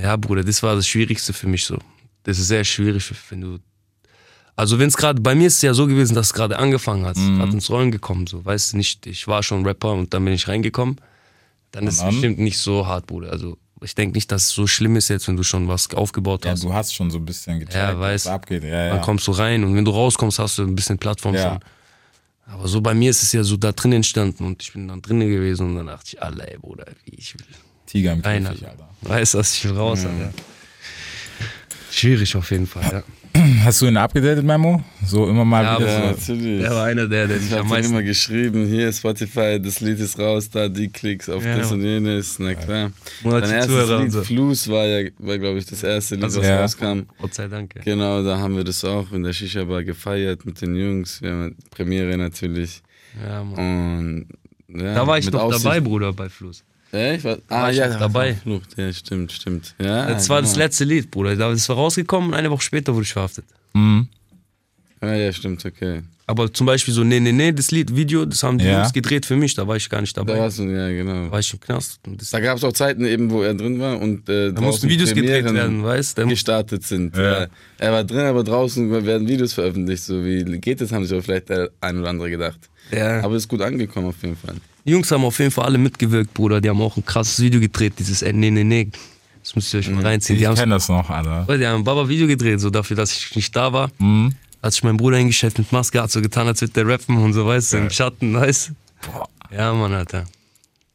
[0.00, 1.76] Ja, Bruder, das war das Schwierigste für mich so.
[2.22, 3.58] Das ist sehr schwierig, wenn du
[4.60, 7.04] also wenn es gerade, bei mir ist es ja so gewesen, dass es gerade angefangen
[7.06, 7.38] hat, Mhm.
[7.38, 10.34] gerade ins Rollen gekommen, so, weißt du nicht, ich war schon Rapper und dann bin
[10.34, 10.96] ich reingekommen,
[11.72, 12.10] dann ist es dann?
[12.10, 13.30] bestimmt nicht so hart, Bruder.
[13.32, 16.44] Also ich denke nicht, dass es so schlimm ist jetzt, wenn du schon was aufgebaut
[16.44, 16.62] Ja, hast.
[16.62, 18.26] du hast schon so ein bisschen gecheckt, Ja, weiß.
[18.26, 18.62] was abgeht.
[18.64, 19.02] Ja, Dann ja.
[19.02, 21.42] kommst du rein und wenn du rauskommst, hast du ein bisschen Plattform Ja.
[21.52, 21.60] schon.
[22.52, 25.00] Aber so bei mir ist es ja so da drin entstanden und ich bin dann
[25.00, 27.46] drinnen gewesen und dann dachte ich, Alter, ey, Bruder, wie ich will
[27.86, 28.68] Tiger im Käfig, Alter.
[28.70, 28.88] Alter.
[29.02, 30.32] Weißt du, was ich will raus, Alter.
[31.90, 33.02] Schwierig auf jeden Fall, ja.
[33.64, 34.82] Hast du ihn abgedatet, Memo?
[35.04, 36.32] So immer mal Ja, wieder so.
[36.32, 36.60] natürlich.
[36.62, 39.80] Der war einer der, der Ich sich habe am meisten immer geschrieben, hier Spotify, das
[39.80, 42.90] Lied ist raus, da die Klicks auf Ja, das und jenes, na klar.
[43.22, 44.22] Man hat Dein erstes Zuhörer Lied, so.
[44.24, 46.60] Fluss, war ja, war glaube ich das erste Lied, Also, was ja.
[46.60, 47.00] rauskam.
[47.20, 47.74] Gott sei Dank.
[47.76, 47.82] Ja.
[47.82, 51.22] Genau, da haben wir das auch in der Shisha-Bar gefeiert mit den Jungs.
[51.22, 52.82] Wir haben Premiere natürlich.
[53.24, 54.26] Ja, Mann.
[54.68, 56.64] Und, ja, Da war ich noch Aussicht- dabei, Bruder, bei Fluss.
[56.92, 58.36] Ja, ich war, ah, war ich ja, da dabei.
[58.76, 59.74] Ja, stimmt, stimmt.
[59.80, 60.64] Ja, Das war das genau.
[60.64, 61.36] letzte Lied, Bruder.
[61.36, 63.44] Das war rausgekommen und eine Woche später wurde ich verhaftet.
[63.74, 64.08] Mhm.
[65.00, 66.02] Ja, ja, stimmt, okay.
[66.26, 68.78] Aber zum Beispiel so, nee, nee, nee, das Lied, Video, das haben die Ja.
[68.80, 70.38] Jungs gedreht für mich, da war ich gar nicht Da dabei.
[70.38, 71.24] warst du, ja, genau.
[71.26, 71.98] Da war ich im Knast.
[72.06, 74.88] Das, Da gab es auch Zeiten eben, wo er drin war und äh, da mussten
[74.88, 76.26] Videos gedreht werden, weißt du?
[76.28, 77.16] gestartet sind.
[77.16, 77.42] Ja.
[77.42, 77.46] Ja.
[77.78, 80.04] Er war drin, aber draußen werden Videos veröffentlicht.
[80.04, 82.60] So wie geht das, haben sich aber vielleicht der ein oder andere gedacht.
[82.92, 83.22] Ja.
[83.22, 84.54] Aber ist gut angekommen auf jeden Fall.
[84.86, 86.60] Die Jungs haben auf jeden Fall alle mitgewirkt, Bruder.
[86.60, 88.88] Die haben auch ein krasses Video gedreht, dieses äh, Nee, nee, nee.
[89.42, 90.36] Das müsst ihr euch mal reinziehen.
[90.36, 91.46] Ich Die haben kenne das noch, Alter.
[91.56, 93.90] die haben ein Baba-Video gedreht, so dafür, dass ich nicht da war.
[93.98, 94.34] Mhm.
[94.62, 97.32] Hat sich mein Bruder hingestellt mit Maske, hat so getan, als würde der rappen und
[97.32, 98.72] so, weißt du, im Schatten, weißt
[99.06, 100.26] Boah, Ja, Mann, Alter.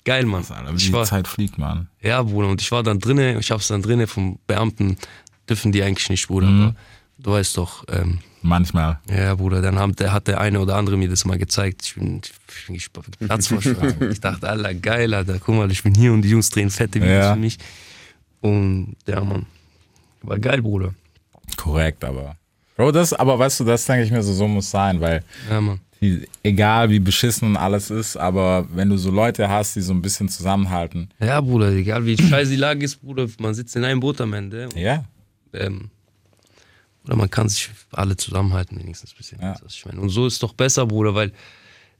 [0.04, 0.44] Geil, Mann.
[0.48, 1.88] Alter, wie Ich die war, Zeit fliegt, Mann.
[2.02, 4.98] ja, Bruder, und ich war dann drinnen, ich hab's dann drinnen vom Beamten,
[5.50, 6.46] dürfen die eigentlich nicht, Bruder.
[6.48, 6.62] Mhm.
[6.64, 6.76] Aber
[7.18, 9.00] du weißt doch, ähm, Manchmal.
[9.10, 11.82] ja, Bruder, dann haben, der, hat der eine oder andere mir das mal gezeigt.
[11.84, 14.12] Ich bin, ich bin gespannt, Platz verschlagen.
[14.12, 17.02] Ich dachte, Alter, geil, Alter, guck mal, ich bin hier und die Jungs drehen fette
[17.02, 17.34] Videos Ja.
[17.34, 17.58] für mich.
[18.42, 19.48] Und ja, Mann,
[20.22, 20.94] war geil, Bruder.
[21.58, 22.36] Korrekt, aber.
[22.78, 25.62] Bro, das, aber weißt du, das denke ich mir so, so muss sein, weil Ja,
[25.62, 25.80] Mann.
[26.02, 30.02] die, egal wie beschissen alles ist, aber wenn du so Leute hast, die so ein
[30.04, 34.02] bisschen zusammenhalten, Ja, Bruder, egal wie scheiße die Lage ist, Bruder, man sitzt in einem
[34.02, 34.70] Boot am Ende.
[34.76, 35.04] ja,
[35.54, 35.90] ähm,
[37.06, 39.42] oder man kann sich alle zusammenhalten, wenigstens ein bisschen.
[39.42, 39.56] Ja.
[40.00, 41.32] Und so ist doch besser, Bruder, weil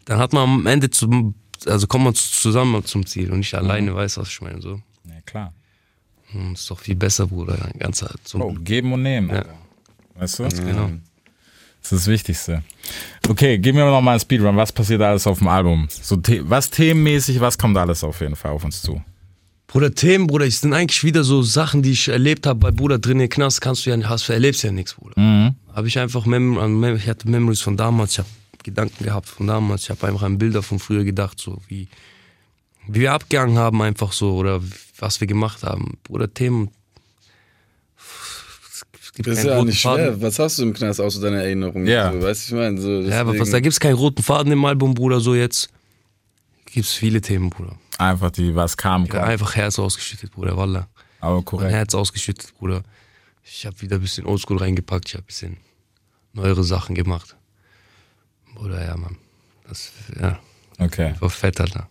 [0.06, 1.36] dann hat man am Ende zum,
[1.66, 4.62] also kommt man zusammen zum Ziel und nicht alleine, weißt du, was ich meine.
[4.62, 4.82] So.
[5.08, 5.54] ja klar.
[6.34, 7.70] Und ist doch viel besser, Bruder.
[7.78, 9.30] Ganzer zum Bro, geben und nehmen.
[9.30, 9.46] Ja.
[10.16, 10.50] Weißt du?
[10.50, 10.90] Genau.
[11.82, 12.64] Das ist das Wichtigste.
[13.28, 14.58] Okay, gib mir noch mal einen Speedrun.
[14.58, 15.88] Was passiert alles auf dem Album?
[15.90, 19.02] So, was themenmäßig, was kommt alles auf jeden Fall auf uns zu?
[19.76, 22.98] Bruder, Themen, Bruder, es sind eigentlich wieder so Sachen, die ich erlebt habe bei Bruder
[22.98, 25.20] drin im Knast, kannst du ja, hast, erlebst ja nichts, Bruder.
[25.20, 25.56] Mhm.
[25.74, 28.30] Habe ich einfach, Mem an Mem ich hatte Memories von damals, ich habe
[28.64, 31.90] Gedanken gehabt von damals, ich habe einfach an Bilder von früher gedacht, so wie,
[32.88, 34.62] wie wir abgegangen haben einfach so oder
[34.98, 35.98] was wir gemacht haben.
[36.06, 36.70] Bruder, Themen,
[37.98, 39.92] es gibt Das ist ja nicht schwer.
[39.92, 40.22] Faden.
[40.22, 41.86] Was hast du im Knast außer deiner Erinnerung?
[41.86, 42.14] Ja.
[42.14, 44.54] So, weißt du, ich meine, so, Ja, aber was, da gibt es keinen roten Faden
[44.54, 45.68] im Album, Bruder, so jetzt.
[46.64, 47.78] Gibt es viele Themen, Bruder.
[47.98, 49.24] Einfach die, was kam, kommt.
[49.24, 50.88] einfach Herz ausgeschüttet, Bruder, Wallah.
[51.22, 51.72] Aber Mein korrekt.
[51.72, 52.84] Herz ausgeschüttet, Bruder.
[53.44, 55.58] Ich habe wieder ein bisschen Oldschool reingepackt, ich habe ein bisschen
[56.34, 57.36] neuere Sachen gemacht.
[58.56, 59.18] Bruder, ja, Mann.
[59.68, 60.40] Das ja,
[60.80, 61.14] Okay.
[61.20, 61.88] war fett, Alter.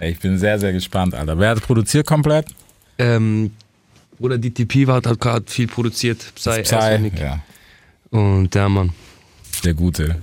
[0.00, 1.38] Ich bin sehr, sehr gespannt, Alter.
[1.38, 2.46] Wer hat produziert komplett?
[2.98, 3.52] Ähm,
[4.18, 6.32] Bruder, DTP war, hat gerade viel produziert.
[6.34, 7.12] Psy, Psy.
[7.18, 7.40] Ja,
[8.10, 8.92] Und der Mann,
[9.64, 10.20] der gute.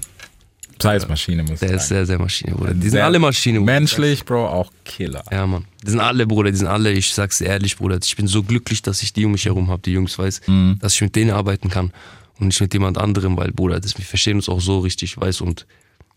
[0.88, 1.79] Psy ist Maschine, muss ich der sagen.
[1.79, 2.73] ist sehr, sehr Maschine, Bruder.
[2.73, 3.73] Die sind Sehr alle Maschine, Bruder.
[3.73, 5.23] Menschlich, Bro, auch Killer.
[5.32, 5.65] Ja, Mann.
[5.84, 7.99] Die sind alle, Bruder, die sind alle, ich sag's dir ehrlich, Bruder.
[8.03, 10.41] Ich bin so glücklich, dass ich die um mich herum habe, die Jungs, weiß,
[10.79, 11.91] dass ich mit denen arbeiten kann
[12.39, 15.41] und nicht mit jemand anderem, weil, Bruder, das, wir verstehen uns auch so richtig, weiß,
[15.41, 15.65] und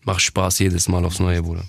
[0.03, 1.63] macht Spaß jedes Mal aufs Neue, Bruder.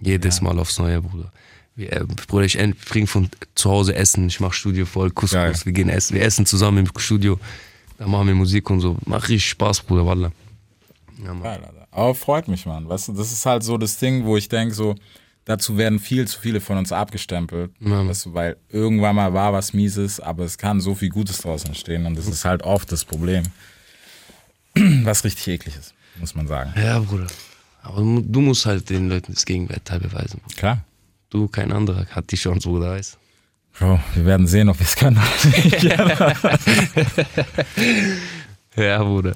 [0.00, 1.32] Jedes Mal aufs Neue, Bruder.
[1.74, 5.54] Wir, äh, Bruder, ich bringe von zu Hause Essen, ich mach Studio voll, Couscous, Geil.
[5.64, 7.38] wir gehen essen, wir essen zusammen im Studio,
[7.98, 8.96] da machen wir Musik und so.
[9.06, 10.32] Macht richtig Spaß, Bruder, Wallah.
[11.24, 11.60] Ja, Mann.
[11.96, 12.86] Aber freut mich, Mann.
[12.86, 14.96] Weißt du, das ist halt so das Ding, wo ich denke, so,
[15.46, 17.70] dazu werden viel zu viele von uns abgestempelt.
[17.80, 18.06] Ja.
[18.06, 21.64] Weißt du, weil irgendwann mal war was Mieses, aber es kann so viel Gutes daraus
[21.64, 23.44] entstehen und das ist halt oft das Problem.
[25.04, 26.74] Was richtig eklig ist, muss man sagen.
[26.76, 27.28] Ja, Bruder.
[27.82, 30.42] Aber du musst halt den Leuten das Gegenteil beweisen.
[30.54, 30.84] Klar.
[31.30, 33.16] Du, kein anderer hat die Chance, Bruder, weißt
[33.78, 35.16] Bro, wir werden sehen, ob wir es können.
[38.76, 39.34] Ja, Bruder.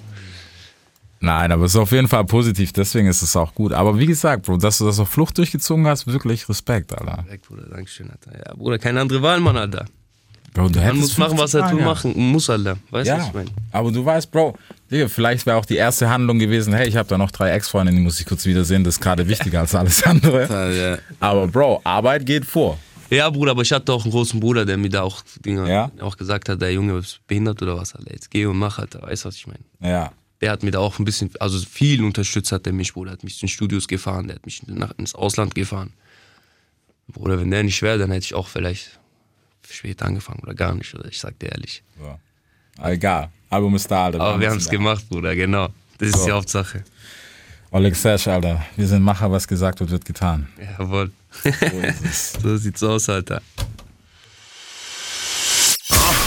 [1.22, 3.72] Nein, aber es ist auf jeden Fall positiv, deswegen ist es auch gut.
[3.74, 7.22] Aber wie gesagt, Bro, dass du das auf Flucht durchgezogen hast, wirklich Respekt, Alter.
[7.24, 8.38] Direkt, Bruder, Dankeschön, Alter.
[8.38, 9.84] Ja, Bruder, keine andere Wahl, Mann, Alter.
[10.54, 12.04] Bro, du Man muss machen, 50 was er tun gehabt.
[12.04, 12.76] machen muss, Alter.
[12.90, 13.50] Weißt du, was Ja, ich meine?
[13.70, 14.56] aber du weißt, Bro,
[14.90, 17.98] Digga, vielleicht wäre auch die erste Handlung gewesen, hey, ich habe da noch drei Ex-Freundinnen,
[18.00, 20.98] die muss ich kurz wiedersehen, das ist gerade wichtiger als alles andere.
[21.20, 22.78] Aber Bro, Arbeit geht vor.
[23.10, 25.90] Ja, Bruder, aber ich hatte auch einen großen Bruder, der mir da auch Dinge Ja?
[26.00, 28.12] auch gesagt hat, der Junge ist behindert oder was, Alter.
[28.12, 29.02] Jetzt geh und mach, Alter.
[29.02, 29.58] Weißt du, was ich meine?
[29.82, 30.12] Ja.
[30.40, 33.12] Der hat mir da auch ein bisschen, also viel unterstützt hat der mich, Bruder.
[33.12, 35.92] Hat mich zu den Studios gefahren, der hat mich nach, ins Ausland gefahren.
[37.08, 38.98] Bruder, wenn der nicht wäre, dann hätte ich auch vielleicht
[39.68, 41.82] später angefangen oder gar nicht, oder ich sag dir ehrlich.
[41.98, 42.18] So.
[42.78, 44.20] Aber Egal, Album ist da, Alter.
[44.20, 45.68] Aber wir haben es gemacht, Bruder, genau.
[45.98, 46.26] Das ist So.
[46.26, 46.84] die Hauptsache.
[47.72, 50.48] Oleg Sesh, Alter, wir sind Macher, was gesagt wird, wird getan.
[50.78, 51.12] Jawohl.
[52.42, 53.42] so sieht's aus, Alter.